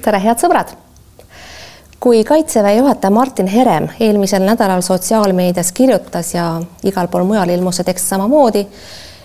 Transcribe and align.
tere, 0.00 0.20
head 0.22 0.40
sõbrad! 0.40 0.72
kui 2.00 2.22
Kaitseväe 2.24 2.78
juhataja 2.78 3.12
Martin 3.12 3.48
Herem 3.52 3.90
eelmisel 4.00 4.40
nädalal 4.46 4.80
sotsiaalmeedias 4.80 5.72
kirjutas 5.76 6.32
ja 6.34 6.46
igal 6.88 7.10
pool 7.12 7.26
mujal 7.28 7.50
ilmus 7.52 7.76
see 7.76 7.84
tekst 7.90 8.08
samamoodi, 8.08 8.62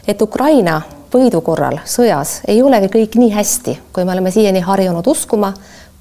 et 0.07 0.21
Ukraina 0.21 0.81
võidu 1.13 1.39
korral 1.45 1.79
sõjas 1.87 2.41
ei 2.51 2.59
olegi 2.63 2.89
kõik 2.91 3.15
nii 3.21 3.31
hästi, 3.31 3.77
kui 3.95 4.03
me 4.03 4.11
oleme 4.11 4.33
siiani 4.35 4.59
harjunud 4.65 5.07
uskuma, 5.07 5.53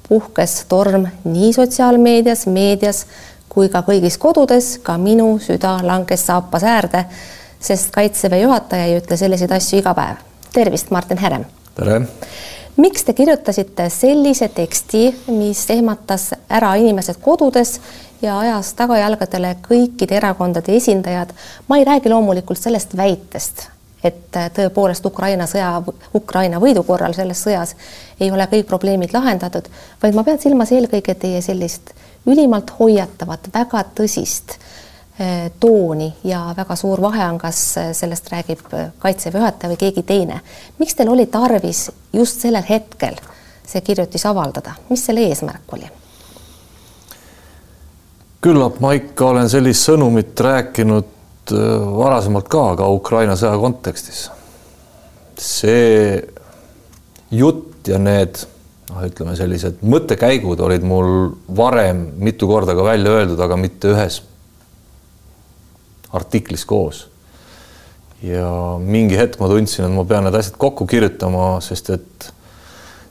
puhkes 0.08 0.64
torm 0.68 1.06
nii 1.24 1.52
sotsiaalmeedias, 1.54 2.46
meedias 2.50 3.04
kui 3.48 3.70
ka 3.70 3.84
kõigis 3.86 4.18
kodudes, 4.18 4.78
ka 4.82 4.98
minu 4.98 5.36
süda 5.38 5.76
langes 5.86 6.26
saapas 6.26 6.66
äärde, 6.66 7.04
sest 7.62 7.94
Kaitseväe 7.94 8.42
juhataja 8.42 8.90
ei 8.90 8.98
ütle 8.98 9.16
selliseid 9.20 9.54
asju 9.54 9.78
iga 9.78 9.94
päev. 9.94 10.18
tervist, 10.52 10.90
Martin 10.90 11.22
Herem! 11.22 11.46
tere! 11.78 12.02
Miks 12.76 13.04
te 13.04 13.12
kirjutasite 13.12 13.88
sellise 13.90 14.48
teksti, 14.48 15.04
mis 15.26 15.70
ehmatas 15.70 16.32
ära 16.50 16.74
inimesed 16.80 17.20
kodudes 17.22 17.78
ja 18.22 18.38
ajas 18.38 18.72
tagajalgadele 18.74 19.56
kõikide 19.68 20.18
erakondade 20.18 20.76
esindajad. 20.76 21.32
ma 21.68 21.78
ei 21.78 21.84
räägi 21.84 22.10
loomulikult 22.10 22.58
sellest 22.58 22.96
väitest, 22.96 23.68
et 24.04 24.36
tõepoolest 24.56 25.06
Ukraina 25.06 25.46
sõja, 25.46 25.82
Ukraina 26.14 26.60
võidu 26.60 26.82
korral 26.82 27.14
selles 27.14 27.44
sõjas 27.46 27.76
ei 28.20 28.30
ole 28.30 28.46
kõik 28.46 28.66
probleemid 28.66 29.12
lahendatud, 29.12 29.68
vaid 30.02 30.14
ma 30.14 30.24
pean 30.24 30.38
silmas 30.38 30.72
eelkõige 30.72 31.14
teie 31.14 31.42
sellist 31.42 31.94
ülimalt 32.26 32.70
hoiatavat, 32.78 33.50
väga 33.54 33.84
tõsist 33.94 34.56
Eh, 34.56 34.73
tooni 35.60 36.08
ja 36.24 36.54
väga 36.56 36.74
suur 36.76 37.00
vahe 37.00 37.22
on, 37.28 37.38
kas 37.38 37.58
eh, 37.78 37.92
sellest 37.94 38.32
räägib 38.32 38.64
eh, 38.74 38.88
Kaitseväe 38.98 39.38
juhataja 39.38 39.70
või 39.70 39.78
keegi 39.78 40.02
teine. 40.02 40.40
miks 40.78 40.94
teil 40.94 41.08
oli 41.08 41.26
tarvis 41.26 41.90
just 42.12 42.40
sellel 42.42 42.64
hetkel 42.68 43.14
see 43.66 43.80
kirjutis 43.80 44.26
avaldada, 44.26 44.74
mis 44.90 45.04
selle 45.06 45.28
eesmärk 45.28 45.76
oli? 45.76 45.90
küllap 48.44 48.80
ma 48.82 48.92
ikka 48.98 49.30
olen 49.30 49.48
sellist 49.48 49.86
sõnumit 49.86 50.40
rääkinud 50.40 51.12
varasemalt 51.94 52.48
ka, 52.48 52.64
ka 52.76 52.88
Ukraina 52.92 53.38
sõja 53.38 53.54
kontekstis. 53.60 54.26
see 55.38 56.22
jutt 57.30 57.88
ja 57.88 57.98
need 57.98 58.42
noh, 58.90 59.00
ütleme 59.06 59.38
sellised 59.38 59.80
mõttekäigud 59.82 60.60
olid 60.60 60.82
mul 60.82 61.34
varem 61.56 62.08
mitu 62.18 62.50
korda 62.50 62.74
ka 62.74 62.84
välja 62.84 63.14
öeldud, 63.14 63.40
aga 63.40 63.56
mitte 63.56 63.94
ühes 63.94 64.22
artiklis 66.14 66.64
koos. 66.64 67.08
ja 68.24 68.48
mingi 68.80 69.18
hetk 69.18 69.36
ma 69.40 69.50
tundsin, 69.50 69.84
et 69.84 69.92
ma 69.92 70.04
pean 70.08 70.24
need 70.24 70.36
asjad 70.38 70.54
kokku 70.56 70.86
kirjutama, 70.88 71.58
sest 71.60 71.90
et 71.92 72.28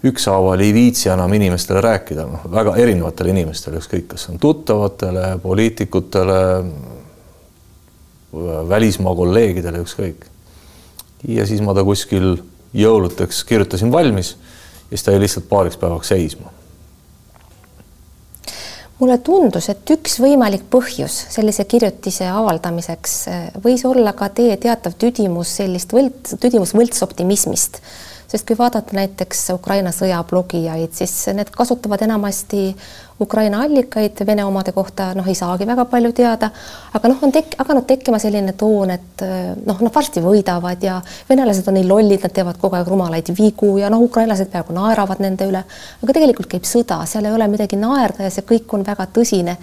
ükshaaval 0.10 0.64
ei 0.64 0.72
viitsi 0.74 1.12
enam 1.14 1.36
inimestele 1.38 1.84
rääkida, 1.86 2.26
noh, 2.26 2.48
väga 2.52 2.74
erinevatele 2.82 3.30
inimestele, 3.36 3.78
ükskõik, 3.78 4.08
kas 4.16 4.26
on 4.32 4.40
tuttavatele, 4.42 5.36
poliitikutele, 5.44 6.40
välismaa 8.72 9.14
kolleegidele, 9.16 9.84
ükskõik. 9.86 10.26
ja 11.28 11.46
siis 11.48 11.62
ma 11.62 11.78
ta 11.78 11.86
kuskil 11.86 12.40
jõuluteks 12.74 13.44
kirjutasin 13.48 13.92
valmis 13.94 14.34
ja 14.90 14.98
siis 14.98 15.06
ta 15.06 15.14
jäi 15.14 15.22
lihtsalt 15.24 15.46
paariks 15.50 15.78
päevaks 15.78 16.10
seisma 16.10 16.63
mulle 19.04 19.20
tundus, 19.20 19.68
et 19.72 19.94
üks 19.96 20.18
võimalik 20.24 20.64
põhjus 20.72 21.16
sellise 21.34 21.66
kirjutise 21.70 22.30
avaldamiseks 22.32 23.16
eh, 23.28 23.46
võis 23.64 23.84
olla 23.88 24.16
ka 24.18 24.30
teie 24.32 24.56
teatav 24.62 24.96
tüdimus 25.00 25.52
sellist 25.60 25.94
võlts, 25.96 26.38
tüdimus 26.40 26.74
võltsoptimismist 26.78 27.82
sest 28.28 28.48
kui 28.48 28.58
vaadata 28.58 28.96
näiteks 28.98 29.50
Ukraina 29.56 29.92
sõjablogijaid, 29.94 30.94
siis 30.96 31.16
need 31.34 31.52
kasutavad 31.54 32.02
enamasti 32.06 32.72
Ukraina 33.22 33.62
allikaid 33.62 34.26
Vene 34.26 34.46
omade 34.46 34.72
kohta, 34.72 35.12
noh, 35.14 35.28
ei 35.28 35.36
saagi 35.38 35.68
väga 35.70 35.86
palju 35.90 36.12
teada, 36.18 36.50
aga 36.98 37.12
noh, 37.12 37.22
on 37.24 37.34
tek-, 37.34 37.56
hakanud 37.60 37.86
tekkima 37.88 38.20
selline 38.22 38.56
toon, 38.58 38.94
et 38.96 39.24
noh, 39.66 39.80
nad 39.86 39.94
varsti 39.94 40.24
võidavad 40.24 40.84
ja 40.84 41.00
venelased 41.30 41.68
on 41.70 41.78
nii 41.78 41.88
lollid, 41.88 42.24
nad 42.26 42.34
teevad 42.36 42.60
kogu 42.62 42.80
aeg 42.80 42.90
rumalaid 42.90 43.30
vigu 43.38 43.76
ja 43.82 43.92
noh, 43.94 44.04
ukrainlased 44.08 44.50
peaaegu 44.54 44.76
naeravad 44.76 45.22
nende 45.24 45.48
üle, 45.50 45.64
aga 46.04 46.16
tegelikult 46.18 46.50
käib 46.56 46.68
sõda, 46.68 47.04
seal 47.10 47.30
ei 47.30 47.36
ole 47.36 47.48
midagi 47.52 47.80
naerda 47.80 48.28
ja 48.28 48.34
see 48.34 48.48
kõik 48.50 48.74
on 48.78 48.86
väga 48.88 49.08
tõsine. 49.14 49.58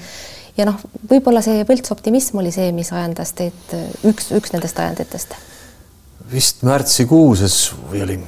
Ja 0.58 0.66
noh, 0.68 0.78
võib-olla 1.10 1.42
see 1.44 1.64
võltsoptimism 1.66 2.40
oli 2.42 2.52
see, 2.54 2.70
mis 2.76 2.90
ajendas 2.92 3.32
teid 3.38 3.74
üks, 4.06 4.30
üks 4.36 4.54
nendest 4.54 4.78
ajenditest. 4.82 5.34
vist 6.30 6.62
märtsikuuses 6.62 7.56
või 7.90 8.02
oli 8.04 8.18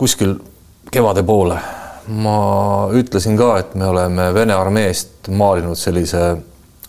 kuskil 0.00 0.38
kevade 0.90 1.22
poole 1.28 1.58
ma 2.10 2.88
ütlesin 2.96 3.36
ka, 3.38 3.54
et 3.60 3.74
me 3.74 3.86
oleme 3.86 4.30
Vene 4.34 4.54
armeest 4.56 5.28
maalinud 5.28 5.78
sellise 5.78 6.36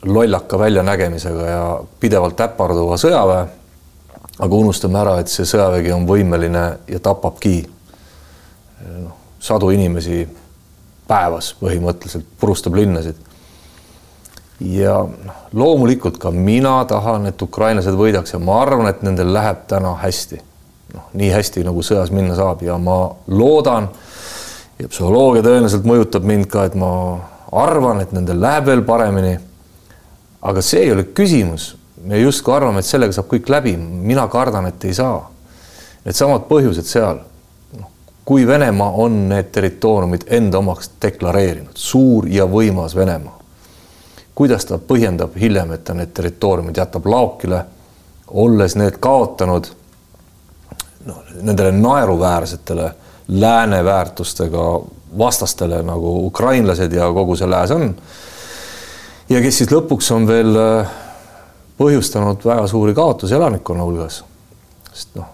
lollaka 0.05 0.59
väljanägemisega 0.59 1.47
ja 1.49 1.63
pidevalt 1.99 2.39
äparduva 2.41 2.97
sõjaväe. 2.97 3.47
aga 4.41 4.55
unustame 4.55 4.97
ära, 4.99 5.19
et 5.19 5.29
see 5.29 5.45
sõjavägi 5.45 5.91
on 5.93 6.07
võimeline 6.07 6.63
ja 6.89 6.99
tapabki 6.99 7.55
noh, 9.03 9.17
sadu 9.39 9.69
inimesi 9.69 10.23
päevas 11.07 11.51
põhimõtteliselt, 11.59 12.25
purustab 12.39 12.75
linnasid. 12.75 13.15
ja 14.59 14.95
noh, 15.03 15.43
loomulikult 15.53 16.17
ka 16.17 16.31
mina 16.31 16.79
tahan, 16.85 17.27
et 17.27 17.41
ukrainlased 17.41 17.93
võidaks 17.93 18.33
ja 18.33 18.39
ma 18.39 18.61
arvan, 18.61 18.89
et 18.89 19.03
nendel 19.03 19.33
läheb 19.33 19.67
täna 19.67 19.93
hästi 20.01 20.41
noh, 20.93 21.07
nii 21.13 21.31
hästi 21.33 21.63
nagu 21.65 21.83
sõjas 21.85 22.11
minna 22.13 22.35
saab 22.37 22.63
ja 22.65 22.77
ma 22.81 23.03
loodan 23.27 23.89
ja 24.81 24.89
psühholoogia 24.89 25.43
tõenäoliselt 25.45 25.85
mõjutab 25.87 26.25
mind 26.27 26.49
ka, 26.51 26.65
et 26.67 26.75
ma 26.79 26.91
arvan, 27.51 28.01
et 28.01 28.13
nendel 28.15 28.41
läheb 28.41 28.69
veel 28.69 28.83
paremini. 28.87 29.39
aga 30.41 30.61
see 30.65 30.79
ei 30.87 30.91
ole 30.91 31.03
küsimus, 31.13 31.75
me 32.03 32.17
justkui 32.17 32.53
arvame, 32.55 32.79
et 32.79 32.85
sellega 32.85 33.13
saab 33.13 33.27
kõik 33.29 33.49
läbi, 33.49 33.75
mina 33.77 34.23
kardan, 34.27 34.65
et 34.65 34.85
ei 34.89 34.93
saa. 34.97 35.19
Needsamad 36.05 36.47
põhjused 36.49 36.87
seal, 36.89 37.19
noh, 37.77 37.91
kui 38.25 38.47
Venemaa 38.47 38.89
on 39.03 39.27
need 39.29 39.51
territooriumid 39.53 40.25
enda 40.33 40.57
omaks 40.57 40.89
deklareerinud, 41.01 41.77
suur 41.77 42.25
ja 42.27 42.47
võimas 42.49 42.95
Venemaa, 42.97 43.37
kuidas 44.33 44.65
ta 44.65 44.79
põhjendab 44.81 45.37
hiljem, 45.37 45.75
et 45.75 45.83
ta 45.85 45.93
need 45.93 46.09
territooriumid 46.17 46.81
jätab 46.81 47.05
laokile, 47.05 47.61
olles 48.31 48.75
need 48.79 48.97
kaotanud 49.03 49.69
noh, 51.05 51.21
nendele 51.41 51.71
naeruväärsetele 51.71 52.91
lääne 53.27 53.83
väärtustega 53.83 54.65
vastastele 55.17 55.81
nagu 55.83 56.25
ukrainlased 56.25 56.93
ja 56.93 57.11
kogu 57.13 57.35
see 57.35 57.49
lääs 57.49 57.71
on. 57.71 57.95
ja 59.29 59.41
kes 59.41 59.57
siis 59.61 59.71
lõpuks 59.71 60.11
on 60.15 60.27
veel 60.27 60.55
äh, 60.59 60.95
põhjustanud 61.79 62.45
väga 62.45 62.67
suuri 62.67 62.93
kaotusi 62.93 63.35
elanikkonna 63.35 63.83
hulgas. 63.83 64.23
sest 64.93 65.15
noh, 65.15 65.29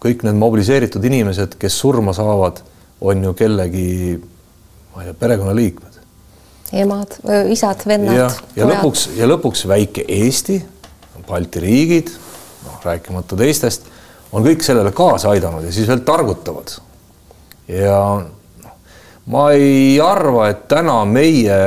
kõik 0.00 0.24
need 0.26 0.38
mobiliseeritud 0.40 1.04
inimesed, 1.04 1.56
kes 1.60 1.78
surma 1.78 2.12
saavad, 2.16 2.60
on 3.00 3.24
ju 3.24 3.32
kellegi, 3.36 4.18
ma 4.94 5.02
ei 5.02 5.10
tea, 5.10 5.18
perekonnaliikmed. 5.20 6.00
emad, 6.82 7.16
isad, 7.52 7.86
vennad. 7.86 8.16
ja, 8.16 8.28
ja 8.56 8.68
lõpuks 8.68 9.08
ja 9.16 9.28
lõpuks 9.28 9.66
väike 9.68 10.04
Eesti, 10.08 10.60
Balti 11.28 11.60
riigid, 11.62 12.08
noh, 12.64 12.78
rääkimata 12.82 13.36
teistest 13.38 13.84
on 14.32 14.44
kõik 14.46 14.62
sellele 14.64 14.92
kaasa 14.96 15.32
aidanud 15.34 15.64
ja 15.66 15.72
siis 15.72 15.88
veel 15.88 16.04
targutavad. 16.06 16.76
ja 17.68 17.98
ma 19.26 19.50
ei 19.54 20.00
arva, 20.02 20.48
et 20.50 20.66
täna 20.68 21.02
meie 21.04 21.58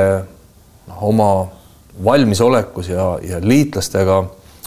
noh, 0.88 1.02
oma 1.10 1.30
valmisolekus 2.04 2.88
ja, 2.88 3.14
ja 3.22 3.38
liitlastega 3.40 4.24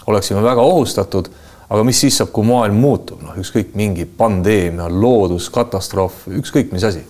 oleksime 0.08 0.42
väga 0.44 0.64
ohustatud, 0.64 1.28
aga 1.70 1.84
mis 1.84 2.00
siis 2.00 2.18
saab, 2.18 2.32
kui 2.32 2.48
maailm 2.48 2.80
muutub, 2.80 3.22
noh, 3.26 3.36
ükskõik 3.38 3.76
mingi 3.76 4.08
pandeemia, 4.08 4.88
looduskatastroof, 4.90 6.26
ükskõik 6.40 6.72
mis 6.72 6.88
asi. 6.88 7.04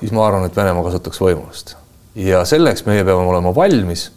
siis 0.00 0.12
ma 0.12 0.26
arvan, 0.26 0.44
et 0.46 0.56
Venemaa 0.56 0.84
kasutaks 0.84 1.20
võimalust 1.22 1.76
ja 2.18 2.44
selleks 2.44 2.84
meie 2.86 3.04
peame 3.04 3.26
olema 3.30 3.54
valmis. 3.54 4.10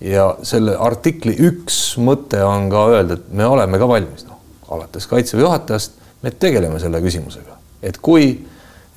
ja 0.00 0.36
selle 0.46 0.76
artikli 0.78 1.34
üks 1.42 1.96
mõte 1.98 2.38
on 2.46 2.68
ka 2.70 2.84
öelda, 2.92 3.18
et 3.18 3.32
me 3.34 3.46
oleme 3.46 3.78
ka 3.78 3.88
valmis, 3.88 4.26
noh 4.28 4.37
alates 4.70 5.06
Kaitseväe 5.06 5.44
juhatajast, 5.44 5.98
me 6.22 6.30
tegeleme 6.30 6.80
selle 6.82 7.00
küsimusega, 7.04 7.58
et 7.82 7.98
kui 8.02 8.32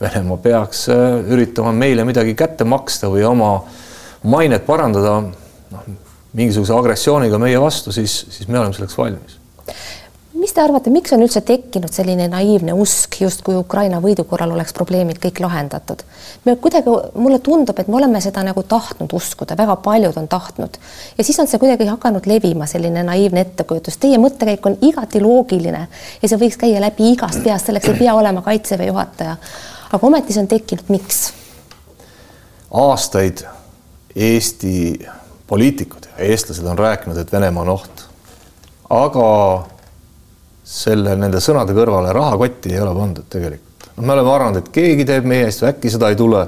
Venemaa 0.01 0.37
peaks 0.41 0.87
äh, 0.89 1.19
üritama 1.29 1.71
meile 1.77 2.05
midagi 2.07 2.33
kätte 2.33 2.65
maksta 2.65 3.11
või 3.11 3.21
oma 3.27 3.51
mainet 4.23 4.65
parandada, 4.65 5.19
noh, 5.71 5.91
mingisuguse 6.33 6.73
agressiooniga 6.73 7.37
meie 7.41 7.59
vastu, 7.61 7.93
siis, 7.93 8.15
siis 8.33 8.49
me 8.49 8.57
oleme 8.59 8.73
selleks 8.73 8.97
valmis 8.97 9.37
mis 10.33 10.53
te 10.55 10.61
arvate, 10.63 10.91
miks 10.93 11.11
on 11.15 11.23
üldse 11.25 11.41
tekkinud 11.45 11.91
selline 11.93 12.27
naiivne 12.31 12.73
usk, 12.77 13.17
justkui 13.23 13.55
Ukraina 13.59 13.99
võidu 14.03 14.23
korral 14.29 14.53
oleks 14.55 14.73
probleemid 14.73 15.19
kõik 15.23 15.41
lahendatud? 15.43 16.03
me 16.45 16.55
kuidagi, 16.55 16.93
mulle 17.19 17.39
tundub, 17.43 17.77
et 17.79 17.89
me 17.91 17.99
oleme 17.99 18.21
seda 18.23 18.43
nagu 18.47 18.63
tahtnud 18.63 19.11
uskuda, 19.17 19.57
väga 19.59 19.75
paljud 19.83 20.17
on 20.17 20.29
tahtnud 20.31 20.79
ja 21.17 21.25
siis 21.27 21.39
on 21.43 21.49
see 21.51 21.59
kuidagi 21.61 21.89
hakanud 21.89 22.29
levima, 22.29 22.67
selline 22.69 23.03
naiivne 23.07 23.43
ettekujutus. 23.45 23.99
Teie 24.01 24.19
mõttekäik 24.21 24.65
on 24.69 24.77
igati 24.81 25.21
loogiline 25.21 25.85
ja 26.21 26.29
see 26.29 26.39
võiks 26.39 26.59
käia 26.61 26.81
läbi 26.83 27.11
igast 27.11 27.43
peast, 27.43 27.69
selleks 27.69 27.91
ei 27.91 27.99
pea 27.99 28.15
olema 28.15 28.43
kaitseväe 28.45 28.87
juhataja. 28.87 29.37
aga 29.91 30.07
ometi 30.07 30.33
see 30.33 30.45
on 30.45 30.51
tekkinud, 30.51 30.87
miks? 30.89 31.25
aastaid 32.71 33.43
Eesti 34.15 34.99
poliitikud 35.47 36.07
ja 36.17 36.31
eestlased 36.31 36.65
on 36.65 36.79
rääkinud, 36.79 37.17
et 37.17 37.31
Venemaa 37.31 37.63
on 37.63 37.69
oht. 37.75 38.07
aga 38.89 39.27
selle, 40.71 41.15
nende 41.19 41.41
sõnade 41.43 41.75
kõrvale 41.75 42.13
rahakotti 42.15 42.71
ei 42.71 42.79
ole 42.79 42.93
pandud 42.95 43.27
tegelikult. 43.29 43.89
no 43.97 44.05
me 44.05 44.13
oleme 44.13 44.31
arvanud, 44.31 44.61
et 44.61 44.69
keegi 44.73 45.05
teeb 45.07 45.27
meie 45.27 45.49
eest, 45.49 45.65
äkki 45.67 45.91
seda 45.91 46.11
ei 46.11 46.15
tule. 46.15 46.47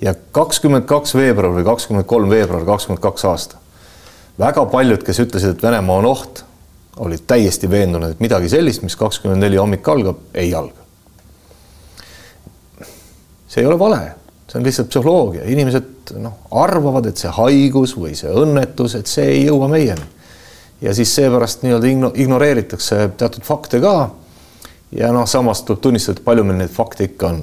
ja 0.00 0.14
kakskümmend 0.14 0.84
kaks 0.86 1.14
veebruar 1.14 1.54
või 1.56 1.64
kakskümmend 1.66 2.06
kolm 2.06 2.30
veebruar, 2.30 2.64
kakskümmend 2.64 3.02
kaks 3.02 3.24
aasta. 3.24 3.56
väga 4.38 4.66
paljud, 4.66 5.02
kes 5.02 5.20
ütlesid, 5.24 5.56
et 5.56 5.62
Venemaa 5.62 5.96
on 6.02 6.10
oht, 6.12 6.44
olid 6.98 7.24
täiesti 7.26 7.70
veendunud, 7.70 8.10
et 8.10 8.20
midagi 8.20 8.48
sellist, 8.48 8.82
mis 8.82 8.96
kakskümmend 8.96 9.42
neli 9.42 9.56
hommik 9.56 9.88
algab, 9.88 10.20
ei 10.34 10.54
alga. 10.54 10.84
see 13.48 13.62
ei 13.62 13.66
ole 13.66 13.78
vale, 13.78 14.02
see 14.50 14.60
on 14.60 14.64
lihtsalt 14.68 14.92
psühholoogia, 14.92 15.48
inimesed 15.48 16.12
noh, 16.20 16.36
arvavad, 16.50 17.08
et 17.08 17.16
see 17.16 17.32
haigus 17.32 17.96
või 17.96 18.12
see 18.18 18.28
õnnetus, 18.28 18.98
et 18.98 19.08
see 19.08 19.24
ei 19.38 19.44
jõua 19.46 19.70
meieni. 19.72 20.04
Ja 20.80 20.94
siis 20.94 21.14
seepärast 21.14 21.62
nii-öelda 21.62 22.12
ignoreeritakse 22.14 23.10
teatud 23.16 23.42
fakte 23.42 23.80
ka. 23.80 24.10
ja 24.92 25.12
noh, 25.12 25.26
samas 25.26 25.62
tuleb 25.62 25.80
tunnistada, 25.82 26.18
et 26.18 26.24
palju 26.24 26.44
meil 26.44 26.60
neid 26.62 26.72
fakte 26.72 27.08
ikka 27.08 27.32
on. 27.32 27.42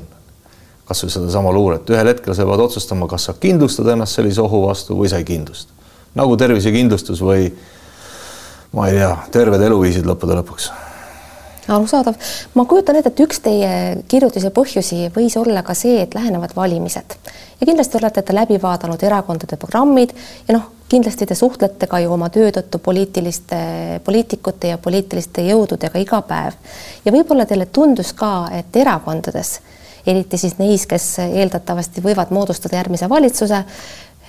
kasvõi 0.85 1.09
sedasama 1.09 1.51
luuret, 1.53 1.89
ühel 1.89 2.07
hetkel 2.13 2.35
sa 2.37 2.45
pead 2.45 2.61
otsustama, 2.61 3.07
kas 3.09 3.25
sa 3.25 3.33
kindlustad 3.33 3.87
ennast 3.89 4.19
sellise 4.19 4.41
ohu 4.41 4.67
vastu 4.67 4.97
või 4.97 5.09
sa 5.09 5.17
ei 5.21 5.27
kindlusta. 5.27 5.73
nagu 6.15 6.37
tervisekindlustus 6.37 7.21
või 7.21 7.51
ma 8.73 8.89
ei 8.89 8.99
tea, 8.99 9.13
terved 9.31 9.61
eluviisid 9.61 10.05
lõppude 10.05 10.38
lõpuks 10.41 10.71
arusaadav. 11.67 12.15
ma 12.53 12.65
kujutan 12.65 12.95
ette, 12.95 13.09
et 13.09 13.19
üks 13.25 13.41
teie 13.41 13.71
kirjutise 14.07 14.51
põhjusi 14.53 15.09
võis 15.15 15.38
olla 15.39 15.63
ka 15.63 15.73
see, 15.73 16.01
et 16.01 16.13
lähenevad 16.13 16.55
valimised 16.55 17.17
ja 17.59 17.65
kindlasti 17.65 17.97
olete 17.97 18.21
te 18.21 18.35
läbi 18.35 18.59
vaadanud 18.61 19.03
erakondade 19.03 19.57
programmid 19.57 20.13
ja 20.47 20.57
noh, 20.57 20.69
kindlasti 20.89 21.25
te 21.25 21.35
suhtlete 21.35 21.87
ka 21.87 21.99
ju 21.99 22.11
oma 22.13 22.29
töö 22.29 22.51
tõttu 22.53 22.79
poliitiliste, 22.79 23.57
poliitikute 24.05 24.73
ja 24.73 24.77
poliitiliste 24.77 25.41
jõududega 25.47 25.99
iga 25.99 26.21
päev. 26.21 26.53
ja 27.05 27.11
võib-olla 27.11 27.45
teile 27.45 27.65
tundus 27.65 28.13
ka, 28.13 28.49
et 28.51 28.75
erakondades, 28.75 29.59
eriti 30.05 30.37
siis 30.37 30.57
neis, 30.57 30.85
kes 30.85 31.19
eeldatavasti 31.25 32.01
võivad 32.01 32.31
moodustada 32.31 32.77
järgmise 32.77 33.09
valitsuse, 33.09 33.63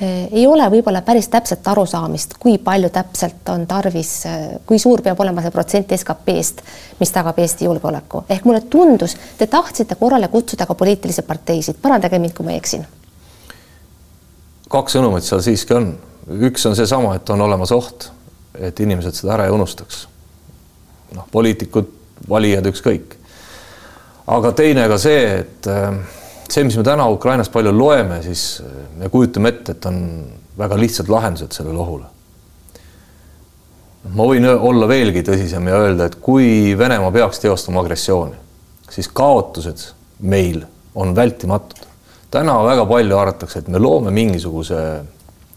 Eh, 0.00 0.29
ei 0.32 0.43
ole 0.47 0.67
võib-olla 0.69 1.00
päris 1.00 1.31
täpset 1.32 1.64
arusaamist, 1.73 2.35
kui 2.37 2.59
palju 2.61 2.91
täpselt 2.93 3.49
on 3.49 3.62
tarvis, 3.67 4.11
eh, 4.29 4.59
kui 4.69 4.76
suur 4.79 5.00
peab 5.00 5.20
olema 5.25 5.41
see 5.41 5.55
protsent 5.55 5.94
SKP-st, 5.97 6.61
mis 7.00 7.12
tagab 7.14 7.38
Eesti 7.38 7.64
julgeoleku. 7.64 8.25
ehk 8.29 8.44
mulle 8.44 8.61
tundus, 8.61 9.17
te 9.38 9.47
tahtsite 9.47 9.94
korrale 9.94 10.29
kutsuda 10.29 10.67
ka 10.67 10.75
poliitilisi 10.75 11.23
parteisid, 11.23 11.76
parandage 11.82 12.19
mind, 12.19 12.35
kui 12.35 12.44
ma 12.44 12.52
eksin. 12.52 12.87
kaks 14.69 14.97
sõnumit 14.97 15.23
seal 15.23 15.41
siiski 15.41 15.75
on, 15.75 15.99
üks 16.26 16.67
on 16.67 16.76
seesama, 16.76 17.14
et 17.17 17.31
on 17.31 17.40
olemas 17.40 17.73
oht, 17.75 18.11
et 18.58 18.81
inimesed 18.81 19.14
seda 19.14 19.37
ära 19.37 19.46
ei 19.46 19.55
unustaks. 19.55 20.06
noh, 21.14 21.26
poliitikud, 21.32 21.88
valijad, 22.28 22.67
ükskõik. 22.67 23.14
aga 24.26 24.52
teine 24.52 24.88
ka 24.90 24.99
see, 24.99 25.23
et 25.40 25.69
äh, 25.70 25.94
see, 26.49 26.64
mis 26.64 26.76
me 26.76 26.84
täna 26.84 27.08
Ukrainas 27.08 27.49
palju 27.52 27.73
loeme, 27.73 28.23
siis 28.23 28.61
äh, 28.64 28.82
me 28.99 29.08
kujutame 29.08 29.55
ette, 29.55 29.76
et 29.76 29.87
on 29.87 30.02
väga 30.58 30.78
lihtsad 30.81 31.08
lahendused 31.12 31.52
sellele 31.52 31.78
ohule. 31.78 32.06
ma 34.06 34.23
võin 34.23 34.46
olla 34.46 34.87
veelgi 34.87 35.23
tõsisem 35.26 35.67
ja 35.69 35.78
öelda, 35.82 36.06
et 36.06 36.20
kui 36.23 36.75
Venemaa 36.78 37.11
peaks 37.14 37.43
teostama 37.43 37.82
agressiooni, 37.82 38.37
siis 38.90 39.08
kaotused 39.08 39.93
meil 40.20 40.64
on 40.94 41.14
vältimatud. 41.14 41.87
täna 42.31 42.64
väga 42.64 42.87
palju 42.87 43.19
arvatakse, 43.19 43.58
et 43.58 43.69
me 43.69 43.78
loome 43.78 44.11
mingisuguse 44.11 45.05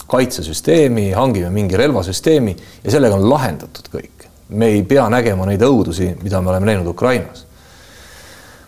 kaitsesüsteemi, 0.10 1.12
hangime 1.16 1.50
mingi 1.54 1.78
relvasüsteemi 1.78 2.56
ja 2.84 2.92
sellega 2.92 3.16
on 3.16 3.30
lahendatud 3.30 3.92
kõik. 3.94 4.28
me 4.50 4.66
ei 4.74 4.84
pea 4.84 5.10
nägema 5.10 5.46
neid 5.46 5.62
õudusi, 5.62 6.16
mida 6.24 6.42
me 6.42 6.50
oleme 6.50 6.72
näinud 6.72 6.88
Ukrainas 6.90 7.46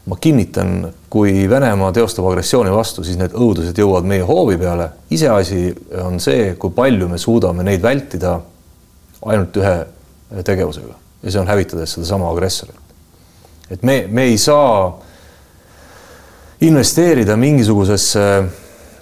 ma 0.06 0.18
kinnitan, 0.22 0.94
kui 1.10 1.50
Venemaa 1.50 1.92
teostab 1.92 2.26
agressiooni 2.32 2.72
vastu, 2.74 3.04
siis 3.06 3.20
need 3.20 3.36
õudused 3.38 3.78
jõuavad 3.78 4.08
meie 4.10 4.26
hoovi 4.26 4.58
peale. 4.58 4.90
iseasi 5.10 5.76
on 6.04 6.20
see, 6.20 6.56
kui 6.60 6.74
palju 6.76 7.10
me 7.10 7.18
suudame 7.22 7.64
neid 7.64 7.84
vältida 7.84 8.40
ainult 9.26 9.58
ühe 9.62 9.76
tegevusega 10.44 10.96
ja 11.22 11.32
see 11.32 11.42
on 11.42 11.48
hävitades 11.48 11.94
sedasama 11.98 12.32
agressorit. 12.32 12.76
et 13.70 13.84
me, 13.84 14.08
me 14.10 14.24
ei 14.32 14.38
saa 14.38 14.98
investeerida 16.62 17.38
mingisugusesse 17.38 18.26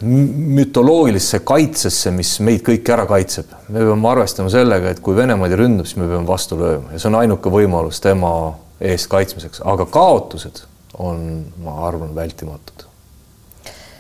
mütoloogilisse 0.01 1.41
kaitsesse, 1.47 2.11
mis 2.15 2.37
meid 2.45 2.63
kõiki 2.65 2.93
ära 2.93 3.05
kaitseb. 3.09 3.51
me 3.69 3.83
peame 3.83 4.11
arvestama 4.11 4.51
sellega, 4.53 4.93
et 4.93 4.99
kui 5.03 5.15
Venemaa 5.15 5.47
meid 5.47 5.57
ründab, 5.59 5.87
siis 5.89 5.99
me 5.99 6.07
peame 6.07 6.27
vastu 6.27 6.59
lööma 6.59 6.93
ja 6.93 6.99
see 6.99 7.11
on 7.11 7.19
ainuke 7.21 7.51
võimalus 7.53 8.01
tema 8.03 8.33
eest 8.79 9.09
kaitsmiseks, 9.11 9.63
aga 9.67 9.85
kaotused 9.91 10.63
on, 10.99 11.25
ma 11.63 11.81
arvan, 11.87 12.15
vältimatud 12.15 12.88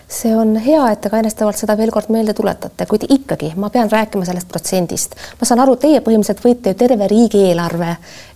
see 0.09 0.35
on 0.35 0.55
hea, 0.57 0.81
et 0.89 1.01
te 1.03 1.09
kainestavalt 1.13 1.57
seda 1.59 1.75
veel 1.77 1.91
kord 1.93 2.09
meelde 2.09 2.33
tuletate, 2.33 2.85
kuid 2.89 3.03
ikkagi 3.13 3.51
ma 3.61 3.69
pean 3.69 3.91
rääkima 3.91 4.25
sellest 4.25 4.47
protsendist. 4.49 5.13
ma 5.39 5.45
saan 5.45 5.61
aru, 5.61 5.75
teie 5.77 5.99
põhimõtteliselt 6.01 6.41
võite 6.41 6.73
ju 6.73 6.77
terve 6.79 7.07
riigieelarve 7.11 7.91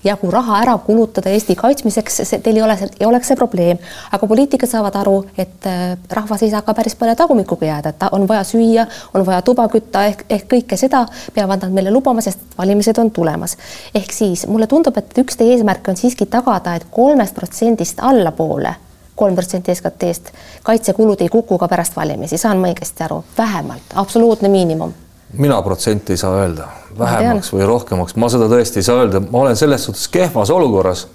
jagu 0.05 0.29
raha 0.31 0.59
ära 0.61 0.75
kulutada 0.85 1.33
Eesti 1.33 1.55
kaitsmiseks, 1.57 2.21
teil 2.45 2.59
ei 2.59 2.61
ole, 2.61 2.77
ei 2.99 3.07
oleks 3.09 3.33
see 3.33 3.39
probleem, 3.39 3.81
aga 4.13 4.29
poliitikud 4.29 4.69
saavad 4.69 4.99
aru, 5.01 5.15
et 5.37 5.65
äh, 5.69 5.97
rahvas 6.19 6.45
ei 6.45 6.53
saa 6.53 6.61
ka 6.61 6.77
päris 6.77 6.95
palju 6.99 7.17
tagumikuga 7.17 7.71
jääda, 7.71 7.95
et 7.95 8.07
on 8.11 8.27
vaja 8.29 8.45
süüa, 8.45 8.85
on 9.17 9.25
vaja 9.25 9.41
tuba 9.41 9.65
kütta 9.73 10.05
ehk, 10.11 10.25
ehk 10.29 10.47
kõike 10.53 10.77
seda 10.77 11.07
peavad 11.33 11.65
nad 11.65 11.73
meile 11.73 11.91
lubama, 11.95 12.21
sest 12.21 12.53
valimised 12.57 13.01
on 13.01 13.09
tulemas. 13.11 13.57
ehk 13.95 14.13
siis 14.13 14.45
mulle 14.47 14.69
tundub, 14.69 14.97
et 15.01 15.17
üks 15.25 15.41
teie 15.41 15.57
eesmärke 15.57 15.89
on 15.89 15.97
siiski 15.97 16.29
tagada, 16.29 16.77
et 16.77 16.89
kolmest 16.93 17.33
protsendist 17.33 17.97
allapoole 18.13 18.77
kolm 19.15 19.35
protsenti 19.35 19.75
SKT-st, 19.75 20.33
kaitsekulud 20.63 21.21
ei 21.21 21.29
kuku 21.29 21.57
ka 21.57 21.67
pärast 21.67 21.95
valimisi, 21.95 22.37
saan 22.37 22.61
ma 22.61 22.69
õigesti 22.71 23.05
aru, 23.05 23.23
vähemalt 23.37 23.95
absoluutne 23.95 24.49
miinimum. 24.49 24.93
Mina 25.37 25.61
protsenti 25.65 26.13
ei 26.13 26.17
saa 26.17 26.35
öelda, 26.37 26.67
vähemaks 26.99 27.53
või 27.53 27.65
rohkemaks, 27.65 28.15
ma 28.21 28.29
seda 28.29 28.49
tõesti 28.49 28.81
ei 28.81 28.87
saa 28.87 29.01
öelda, 29.01 29.21
ma 29.23 29.43
olen 29.45 29.57
selles 29.57 29.85
suhtes 29.85 30.07
kehvas 30.13 30.49
olukorras. 30.53 31.07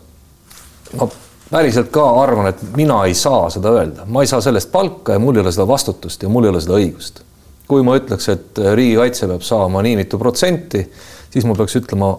ma 0.99 1.09
päriselt 1.50 1.90
ka 1.95 2.05
arvan, 2.23 2.50
et 2.50 2.62
mina 2.76 3.05
ei 3.07 3.14
saa 3.14 3.50
seda 3.50 3.73
öelda, 3.76 4.07
ma 4.07 4.23
ei 4.23 4.31
saa 4.31 4.40
sellest 4.40 4.73
palka 4.73 5.17
ja 5.17 5.23
mul 5.23 5.37
ei 5.37 5.47
ole 5.47 5.52
seda 5.52 5.69
vastutust 5.69 6.23
ja 6.23 6.28
mul 6.28 6.45
ei 6.45 6.50
ole 6.55 6.61
seda 6.61 6.78
õigust. 6.78 7.23
kui 7.69 7.83
ma 7.85 7.99
ütleks, 7.99 8.28
et 8.33 8.59
riigikaitse 8.75 9.26
peab 9.28 9.43
saama 9.45 9.83
nii 9.85 9.97
mitu 9.99 10.19
protsenti, 10.19 10.87
siis 11.31 11.45
ma 11.45 11.55
peaks 11.55 11.76
ütlema, 11.76 12.14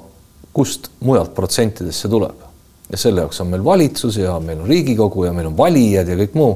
kust 0.53 0.91
mujalt 0.99 1.33
protsentidest 1.35 2.05
see 2.05 2.11
tuleb 2.11 2.48
ja 2.91 2.97
selle 2.97 3.21
jaoks 3.21 3.41
on 3.41 3.51
meil 3.53 3.63
valitsus 3.63 4.17
ja 4.17 4.35
meil 4.43 4.61
on 4.61 4.69
Riigikogu 4.69 5.25
ja 5.25 5.33
meil 5.33 5.49
on 5.51 5.57
valijad 5.57 6.09
ja 6.09 6.17
kõik 6.17 6.37
muu. 6.37 6.53